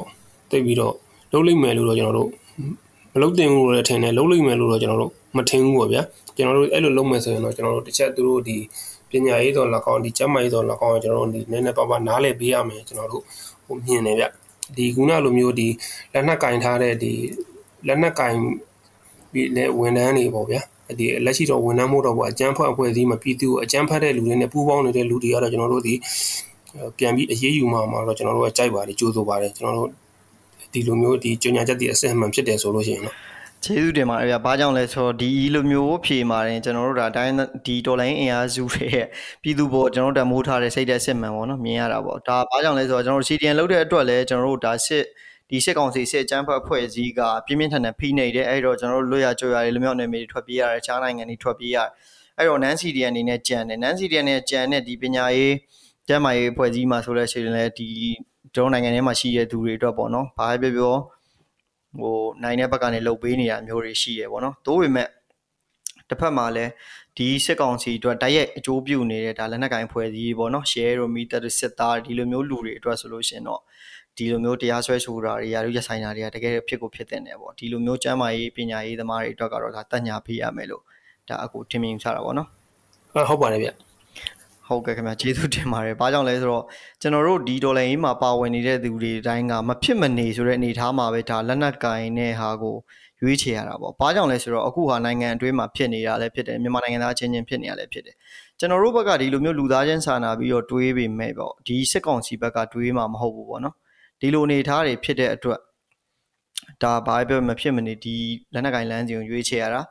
[0.52, 0.94] တိတ်ပြီးတော့
[1.32, 2.30] လုံးလိမ့်မယ်လို့တော့ကျွန်တော်တို့
[3.14, 6.02] မလုံးတင်ဘူးလို့လည်းထင်တယ်လုံးလိမ့်မယ်လို့တော့ကျွန်တော်တို့မထင်ဘူးပေါ့ဗျာ
[6.36, 8.58] ကျွန်တော်တို့အဲ့လိုလုံးမယ်ဆိုရင်တော့ကျွန်တော်တို့တစ်ချက်သူတို့ဒီ
[9.10, 13.24] ပညာရေးတော်၎င်းဒီကျန်းမာရေးတော်၎င်းကျွန်တော်တို့ဒီနည်းနည်းပါးပါးနားလည်ပေးရမယ်ကျွန်တော်တို့
[13.66, 14.26] ဟိုမြင်နေဗျ
[14.78, 15.68] ဒီခုနလိုမျိုးဒီ
[16.14, 17.12] လက်နက်ကင်ထားတဲ့ဒီ
[17.88, 18.36] လက်နက်ကင်
[19.32, 20.62] ပြီးလဲဝန်ထမ်းတွေပေါ့ဗျာ
[21.00, 25.94] ဒီလက်ရှိတော့ဝန်ထမ်းမို့တော့ပေါ့အကြမ်းဖက်အဖွဲ့အစည်းမှာပြည်သူကိုအကြမ်းဖက်တဲ့လူတွေနဲ့ပူးပေါင်းနေတဲ့လူတွေကတော့ကျွန်တော်တို့ဒီ
[26.98, 29.90] ပြန်ပြီးအရေးယူမှာမှာတော့ကျွန်တော်တို့ကကြိုက်ပါတယ်ကြိုးဆိုပါတယ်ကျွန်တော်တို့
[30.74, 33.16] ဒီလိုမျိုးဒီကြညာချက်တွေအစစ်အမှန်ဖြစ်တယ်ဆိုလို့ရှိရင်တော့
[33.64, 37.34] ကျေးဇူးတင်ပါတယ်ဗျာ။ဘာကြောင့်လဲဆိုတော့ဒီလိုမျိုးဖြေမာရင်ကျွန်တော်တို့ဒါတိုင်း
[37.66, 39.08] ဒီတော်လိုင်းအင်အားစုတွေရဲ့
[39.44, 45.04] ပြည်သူပေါ်ကျွန်တော်တို့တမိုးထားတဲ့စိတ်သက်စစ်မှန်ပေါ့နော်မြင်ရတာပေါ့။ဒါဘာကြောင့်လဲဆိုတော့ကျွန်တော်တို့ CDN လုပ်တဲ့အတွက်လည်းကျွန်တော်တို့ဒါစစ်
[45.50, 51.90] ဒီစစ်ကောင်စီစစ်အကြမ်းဖက်အဖွဲ့အစည်းကပြင်းပြင်းထန်ထန်ဖိနှိပ်တယ်အဲ့တော့ကျွန်တော်တို့လွတ်ရကြွရလူမျိုးနယ်မြေတွေထွက်ပြေးရတယ်ခြားနိုင်ငံတွေထွက်ပြေးရတယ်
[52.38, 55.54] အဲ့တော့ NaN CDN အနေနဲ့ကြံတယ် NaN CDN နဲ့ကြံတဲ့ဒီပညာရေး
[56.08, 57.88] ကျမ်းမာရေးအဖွဲ့အစည်းမှာဆိုလဲရှိရင်လည်းဒီ
[58.56, 60.96] ကျွန်တော်နိုင်ငံထဲမှာရှိတဲ့သူတွေအတွက်ပေါ့နော်ဘာပဲပြော
[62.00, 65.08] ဟိုနိုင်တဲ့ဘက်ကနေလှုပ်ပေးနေတာမျိုးတွေရှိရပေါ့နော်သို့ပေမဲ့
[66.10, 66.72] တစ်ဖက်မှာလည်း
[67.18, 73.62] ဒီစစ်ကောင်စီအတွက်တိုက်ရိုက်အကျိုးပြုနေတဲ့ဒါလက်နက်ကိုင်ဖွဲ့စည်းပေါ့နော် share တို့ meter စစ်သားဒီလိုမျိုးလူတွေအတွက်ဆိုလို့ရှင်တော့
[74.18, 80.84] ဒီလိုမျိုးတရားစွဲဆိုတာတွေရာထူးရဆိုင်တာတွေကတကယ်ဖြစ်ကိုဖြစ်တဲ့နေပေါ့ဒီလိုမျိုးကျမ်းမာရေးပညာရေးသမားတွေအတွက်ကတော့ဒါတက်ညာပေးရမယ်လို့
[81.30, 82.48] ဒါအခုထင်မြင်ချတာပေါ့နော်
[83.30, 83.87] ဟုတ်ပါတယ်ဗျ
[84.68, 86.64] ဟုတ်ကဲ့ခင်ဗျာကျေးဇူးတင်ပါတယ်။ဘာကြောင့်လဲဆိုတော့
[87.02, 92.76] ကျွန်တော်တို့ဒီဒေါ်လာရေးမှာပါဝင်နေတဲ့သူတွေတိုင်းကမဖြစ်မနေဆိုတဲ့အနေအထားမှာပဲဒါလက်နက်ကင်တဲ့ဟာကို
[93.22, 98.16] ရွေးချယ်ရတာပေါ့။ဘာကြောင့်လဲဆိုတော့အခုဟာနိုင်ငံအတွင်းမှာဖြစ်နေတာလည်းဖြစ်တယ်မြန်မာနိုင်ငံသားချင်းချင်းဖြစ်နေတာလည်းဖြစ်တယ်။
[98.60, 103.76] ကျွန်တော်တို့ဘက်ကဒီလိုမျိုးလူသားချင်းစာနာပြီးတော့တွေးပေမဲ့ပေါ့ဒီစစ်ကောင်စီဘက်ကတွေးမှာမဟုတ်ဘူးပေါ့နော်။
[104.22, 105.60] ဒီလိုအနေအထားတွေဖြစ်တဲ့အတွက်
[106.84, 108.16] ဒါဘာပဲမဖြစ်မနေဒီ
[108.54, 109.82] လက်နက်ကင်လမ်းစဉ်ကိုရွေးချယ်ရတာ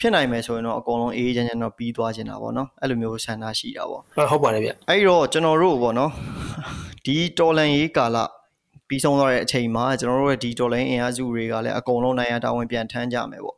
[0.00, 6.10] ဖြစ်နိုင်မယ်ဆိုရင်တော့အကုန်လုံးအေးချမ်းချမ်းတော့ပြီးသွားချင်တာပေါ့နော်အဲ့လိုမျိုးဆန္ဒရှိတာပေါ့ဟုတ်ပါတယ်ဗျအဲ့တော့ကျွန်တော်တို့ပေါ့နော်
[7.06, 8.16] ဒီတော်လန်ရေးကာလ
[8.88, 13.56] ပြီးဆုံးသွားတဲ့အချိန်မှာကျွန်တော်တို့ရဲ့ဒီတော်လိုင်းအင်အားစုတွေကလည်းအကုန်လုံးနိုင်ရတာဝန်ပြန်ထမ်းကြမယ်ပေါ့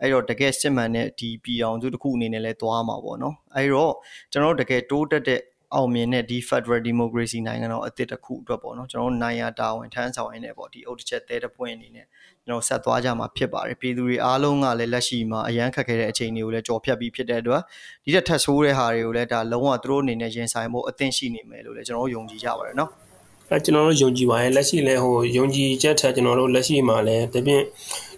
[0.00, 3.92] အဲ့တော့တကယ်စစ်မှန်တဲ့ဒီပြည်အောင်စုတစ်ခုအနေနဲ့လဲသွားမှာပေါ့နော်အဲ့တော့
[4.32, 5.40] ကျွန်တော်တို့တကယ်တိုးတက်တဲ့
[5.74, 12.06] အောင်မြင်တဲ့ဒီ Federal Democracy နိုင်ငံတော်အသစ်တစ်ခုအတွက်ပေါ့နော်ကျွန်တော်တို့နိုင်ရတာဝန်ထမ်းဆောင်ရင်းနဲ့ပေါ့ဒီအုတ်တစ်ချက်တဲတစ်ပွင့်အနေနဲ့
[12.46, 17.62] ကျွန်တော်ဆက်သွားကြမှာဖြစ်ပါတယ်ပြည်သူတွေအားလုံးကလည်းလက်ရှိမှာအရန်ခက်ခဲတဲ့အချိန်တွေကိုလည်းကြော်ဖြတ်ပြီးဖြစ်တဲ့အတွက်
[18.04, 22.90] ဒီတက်ထက်ဆိုးတဲ့ဟာတွေကိုလည်းဒါလုံးဝသူတို့အနေနဲ့ရင်ဆိုင်ဖို့အသင့်ရှိနေမယ်လို့လည်းကျွန်တော်တို့ယုံကြည်ကြပါတယ်နော်
[23.50, 27.64] အဲကျွန်တော်တို့ယုံကြည်ပါတယ်လက်ရှိလဲဟိုယုံကြည်ချက်ထက်ကျွန်တော်တို့လက်ရှိမှာလဲတပြင်း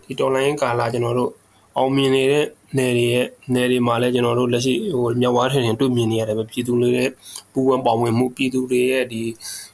[0.04, 1.30] ဒီတော်လိုင်းကာလာကျွန်တော်တို့
[1.76, 2.44] အောင်မြင်နေတဲ့
[2.76, 7.10] နယ်တွေရဲ့နယ်တွေမှာလည်းကျွန်တော်တို့လက်ရှိဟိုမြောက်ဝါးထင်ထင်တွေ့မြင်နေရတယ်ပဲပြည်သူတွေရဲ့
[7.52, 9.22] ပူးပေါင်းပါဝင်မှုပြည်သူတွေရဲ့ဒီ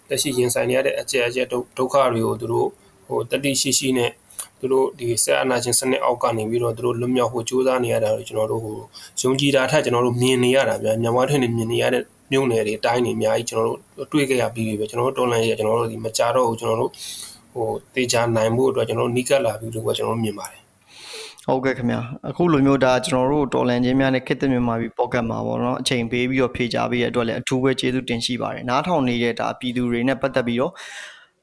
[0.08, 1.46] လက်ရှိရင်ဆိုင်နေရတဲ့အကြက်အကြက်
[1.78, 2.68] ဒုက္ခတွေကိုသူတို့
[3.06, 4.10] ဟိုတတိရှိရှိနဲ့
[4.58, 8.76] သူတို့ဒီဆက်အနာရှင်စနစ်အောက်ကနေပြီးတော့သူတို့လွတ်မြောက်ဖို့ကြိုးစားနေရတာကိုကျွန်တော်တို့ဟို
[9.20, 16.90] ယုံကြည်တာထက်ကျွန်တော်တို့မြင်နေရတာဗျာမြောက်ဝါးထင်ထင်မြင်နေရတဲ့မြို့နယ်တွေတိုင်းတွေအများကြီးကျွန်တော်တို့တွေ့ကြရပြီးပြီပဲကျွန်တော်တို့တော်လန်ရဲ့ကျွန်တော်တို့ဒီမကြတော့ဘူးကျွန်တော်တို့
[17.52, 20.61] ဟိုတေချာနိုင်မှုအတွက်ကျွန်တော်တို့နီးကပ်လာပြီလို့ကကျွန်တော်တို့မြင်ပါတယ်
[21.46, 30.72] ဟုတ်ကဲ့ခင်ဗျာအခုလိုမျိုးဒါကျွန်တော်တို့တော်လန်ချင်းများနဲ့ခစ်တဲ့မြန်မာပြည်ပေါ့ကတ်မှာပေါ့နော်အချိန်ပေးပြီးတော့ဖြေကြပေးရတဲ့အတွက်လည်းအထူးပဲကျေးဇူးတင်ရှိပါတယ်နားထောင်နေတဲ့ဒါပြည်သူတွေနဲ့ပတ်သက်ပြီးတော့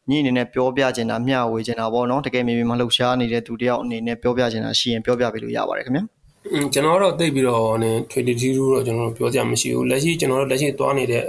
[0.10, 6.04] ညီအနေနဲ့ပြောပြချင်တာမျှဝေချင်တာပေါ့နော်တကယ်မြေပြင်မှာလှုပ်ရှားနေတဲ့သူတယောက်အနေနဲ့ပြောပြချင်တာရှိရင်ပြောပြပေးလို့ရပါတယ်ခင်ဗျာ
[6.74, 11.24] ကျွန်တော်တော့သိပြီးတော့နည်းထွေတီတီတော့ကျွန်တော်တို့ပြောစရာမရှိဘူးလက်ရှိကျွန်တော်တို့လက်ရှိသွားနေတဲ့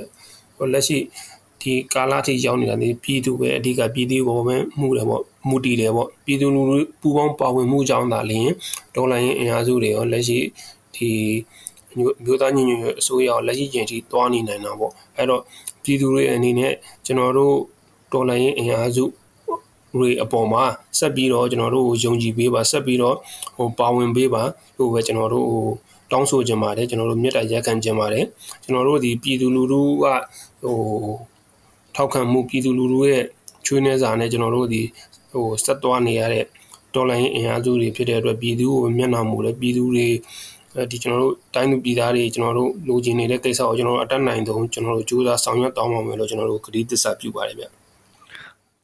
[0.57, 0.99] ဟိုလက်ရှိ
[1.63, 8.51] ဒီကာလထိရောက်နေတာဒီပြည်သူပဲအဓိကပြည်သူပေါ်ပဲမှုတယ်ပေါ့မူတည်တယ်ပေါ့ပြည်သူလူထုပူပေါင်းပါဝင်မှုကြောင့်သာလျှင်
[8.95, 10.39] ဒေါ်လာရင်းအင်အားစုတွေရောလက်ရှိ
[10.95, 11.11] ဒီ
[11.97, 15.43] မျိုးသားညီညွတ်ရေးအစိုးရရောလက်ရှိချိန်ထိတွားနေနိုင်တာပေါ့အဲ့တော့
[15.83, 16.73] ပြည်သူတွေအနေနဲ့
[17.07, 17.55] ကျွန်တော်တို့
[18.13, 19.05] ဒေါ်လာရင်းအင်အားစု
[19.99, 20.65] တွေအပေါ်မှာ
[20.99, 23.17] ဆက်ပြီးတော့ကျွန်တော်တို့ယုံကြည်ပေးပါဆက်ပြီးတော့
[23.57, 24.43] ဟိုပါဝင်ပေးပါ
[24.79, 25.65] လို့ပဲကျွန်တော်တို့ဟို
[26.13, 28.25] တောင်းဆိုကြပါတယ်ကျွန်တော်တို့မြတ်တာရက်ခံကြပါတယ်
[28.63, 30.05] ကျွန်တော်တို့ဒီပြည်သူလူထုက
[30.63, 30.77] ဟို
[31.97, 33.25] ထောက်ခံမှုပြည်သူလူထုရဲ့
[33.67, 34.83] ချွေးနှဲစာနဲ့ကျွန်တော်တို့ဒီ
[35.33, 36.45] ဟိုဆက်သွားနေရတဲ့
[36.95, 40.09] တော်လိုင်းအင်အားစုတွေဖြစ်တဲ့အတွက်ပြည်သူကိုမျက်နှာမူတယ်ပြည်သူတွေ
[40.91, 47.65] ဒီကျွန်တော်တို့တိုင်းသူပြည်သားတွေကျွန်တော်တို့လိုချင်နေတဲ့ကိစ္စကိုကျွန်တော်တို့အတက်နိုင်ဆုံးကျွန်တော်တို့ကြိုးစားဆောင်ရွက်တောင်းပါမယ်လို့ကျွန်တော်တို့ကတိသစ္စာပြုပါတယ်ဗျ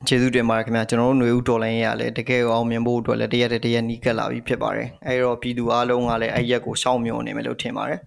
[0.08, 8.00] ကျေးဇူးတင်ပါတယ်ခင်ဗျာကျွန်တော်တို့ຫນွေဦးတော်လိုင်းရလည်းတကယ်အောင်မြင်ဖို့အတွက်လည်းတရက်တရက်နီးကပ်လာပြီဖြစ်ပါတယ်အဲတော့ပြည်သူအားလုံးကလည်းအဲ့ရက်ကိုရှောင်မျှော်နေမယ်လို့ထင်ပါတယ်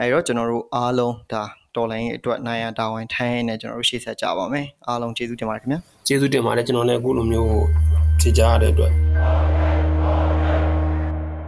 [0.00, 1.42] အဲတော့ကျွန်တော်တို့အားလုံးဒါ
[1.76, 7.50] တော်လိုင်းရဲ့အတွက်နိုင်ရတာဝန်ထိုင်းနေကျွန်တော်တို့ရှေ့ဆက်ကြပါမယ်အားလုံးကျေးဇူးတင်ပါတယ်ခင်ဗျာကျေးဇူးတင်ပါတယ်ကျွန်တော်လည်းအခုလိုမျိုး
[8.20, 8.92] ဖြေကြားရတဲ့အတွက်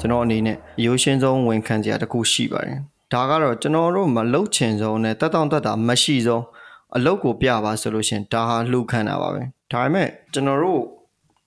[0.00, 2.78] ကျွန်တော်အနေနဲ့ရိုးရှင်းဆုံးဝန်ခံစရာတစ်ခုရှိပါတယ်
[3.12, 6.44] ဒါကတော့ကျွန်တော်တို့မလုတ်ချင်ဆုံးနဲ့တက်တောင့်တက်တာမရှိဆုံး
[6.96, 10.82] အလုတ်ကိုပြပါဆိုလို့ရှင်ဒါဟာလှူခံတာပါပဲဒါပေမဲ့ကျွန်တော်တို့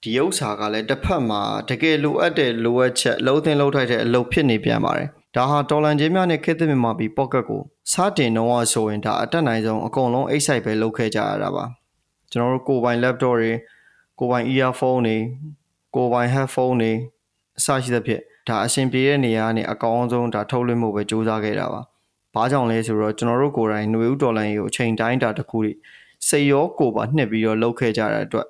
[0.03, 7.61] ဒီဥစ္စာကလည်းတစ်ဖက်မှာတကယ်လိုအပ်တဲ့လိုအပ်ချက်လုံးသင်းလုံးထိုက်တဲ့အလုပ်ဖြစ်နေပြန်ပါတယ် ဒါဟာတော်လန်ချင်းများနဲ့ခေတ်သစ်မြန်မာပြည်ပေါ့ကတ်ကို
[7.91, 11.65] စတင်တော့ဆိုရင်ဒါအတက်နိုင်ဆုံးအကုန်လုံးအိတ်ဆိုင်ပဲလုပ်ခဲ့ကြရတာပါ
[12.31, 13.51] ကျွန်တော်တို့ကိုပိုင် laptop တွေ
[14.19, 15.17] ကိုပိုင် earphone တွေ
[15.95, 16.91] ကိုပိုင် headphone တွေ
[17.57, 21.81] အစရှိသဖြင့်ဒါအဆင်ပြေတဲ့နေရာကနေအကောင်းဆုံးဒါထုတ်လွှင့်မှုပဲစူးစမ်းခဲ့တာပါ
[22.33, 25.71] ဘာကြောင့်လဲဆိုတော့ကျွန်တော်တို့ကိုယ်တိုင်ຫນွေဥတော်လိုင်းကိုအချိန်တိုင်းတာတစ်ခုတွေ
[26.27, 28.47] စိတ်ရောကိုယ်ပါနှစ်ပြီးတော့လုပ်ခဲ့ကြတဲ့အတွက်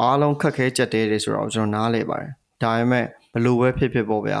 [0.00, 2.32] အားလုံးခက်ခဲကြက်တဲတယ်ဆိုတော့ကျွန်တော်နားလဲပါတယ်
[2.62, 4.40] ဒါပေမဲ့ဘလို့ပဲဖြစ်ဖြစ်ပေါ့ဗျာ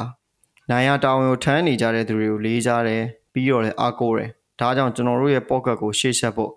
[0.70, 3.02] နိုင်ရတာဝန်ကိုထမ်းနေကြတဲ့သူတွေကိုလေးစားတယ်
[3.32, 6.52] ပြီးတော့လည်းအားကိုးတယ်ဒါကြောင့်ကျွန်တော်တို့ရဲ့ pocket ကိုရှေ့ဆက်ဖို့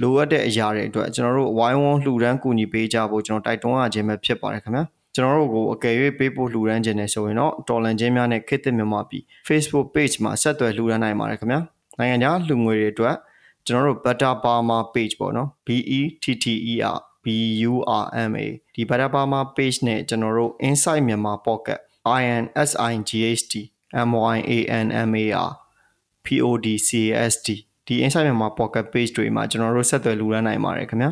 [0.00, 4.84] လိုအပ်တဲ့အရာတွေအတွက်ကျွန်တော်တို့ဝိုင်းဝန်းလှူဒန်းကူညီပေးကြဖို့ကျွန်တော်တိုက်တွန်းရခြင်းပဲဖြစ်ပါတယ်ခင်ဗျာ
[5.14, 11.60] ကျွန်တော်တို့ကိုအကယ်၍ပေးဖို့လှူဒန်းခြင်းနဲ့ဆိုရင်တော့တော်လန်ချင်းများနဲ့ခေတ်သစ်မြန်မာပြည် Facebook page မှာဆက်သွယ်လှူဒန်းနိုင်ပါတယ်ခင်ဗျာ
[11.98, 13.16] နိုင်ငံခြားလှူငွေတွေအတွက်
[13.66, 17.26] ကျွန်တော်တို့ Better Parma page ပေါ့နော် B E T T E R B
[17.70, 21.80] U R M A ဒီ Better Parma page နဲ့ကျွန်တော်တို့ Inside မြန်မာ Pocket
[22.18, 23.54] I N S I G H T
[24.08, 25.52] M Y A N M A R
[26.24, 27.48] P O D C A S T
[27.86, 31.10] ဒီ Inside မြန်မာ Pocket page တွေမှာကျွန်တော်တို့ဆက်သွယ်လူရမ်းနိုင်ပါတယ်ခင်ဗျာ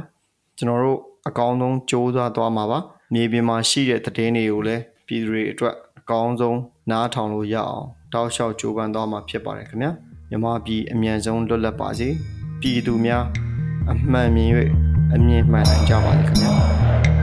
[0.58, 2.78] ကျွန်တော်တို့အကောင်းဆုံးစူးစမ်းသွားမှာပါ
[3.14, 6.58] မြေပြင်မှာရှိတဲ့သတင်းတွေကိုလည်းပြည်သူတွေအတွက်အကောင်းဆုံး
[6.90, 9.90] နားထောင်လို့ရအောင်တောက်လျှောက်ကြိုးပမ်းသွားမှာဖြစ်ပါတယ်ခင်ဗျာ
[10.30, 12.08] မြမပြည်အမြန်ဆုံးလွတ်လပ်ပါစေ
[12.60, 13.24] ပြည်သူများ
[13.90, 14.50] အမှန်မြင်၍
[15.14, 17.13] အမြင်မှန်နိုင်ကြပါစေခင်ဗျာ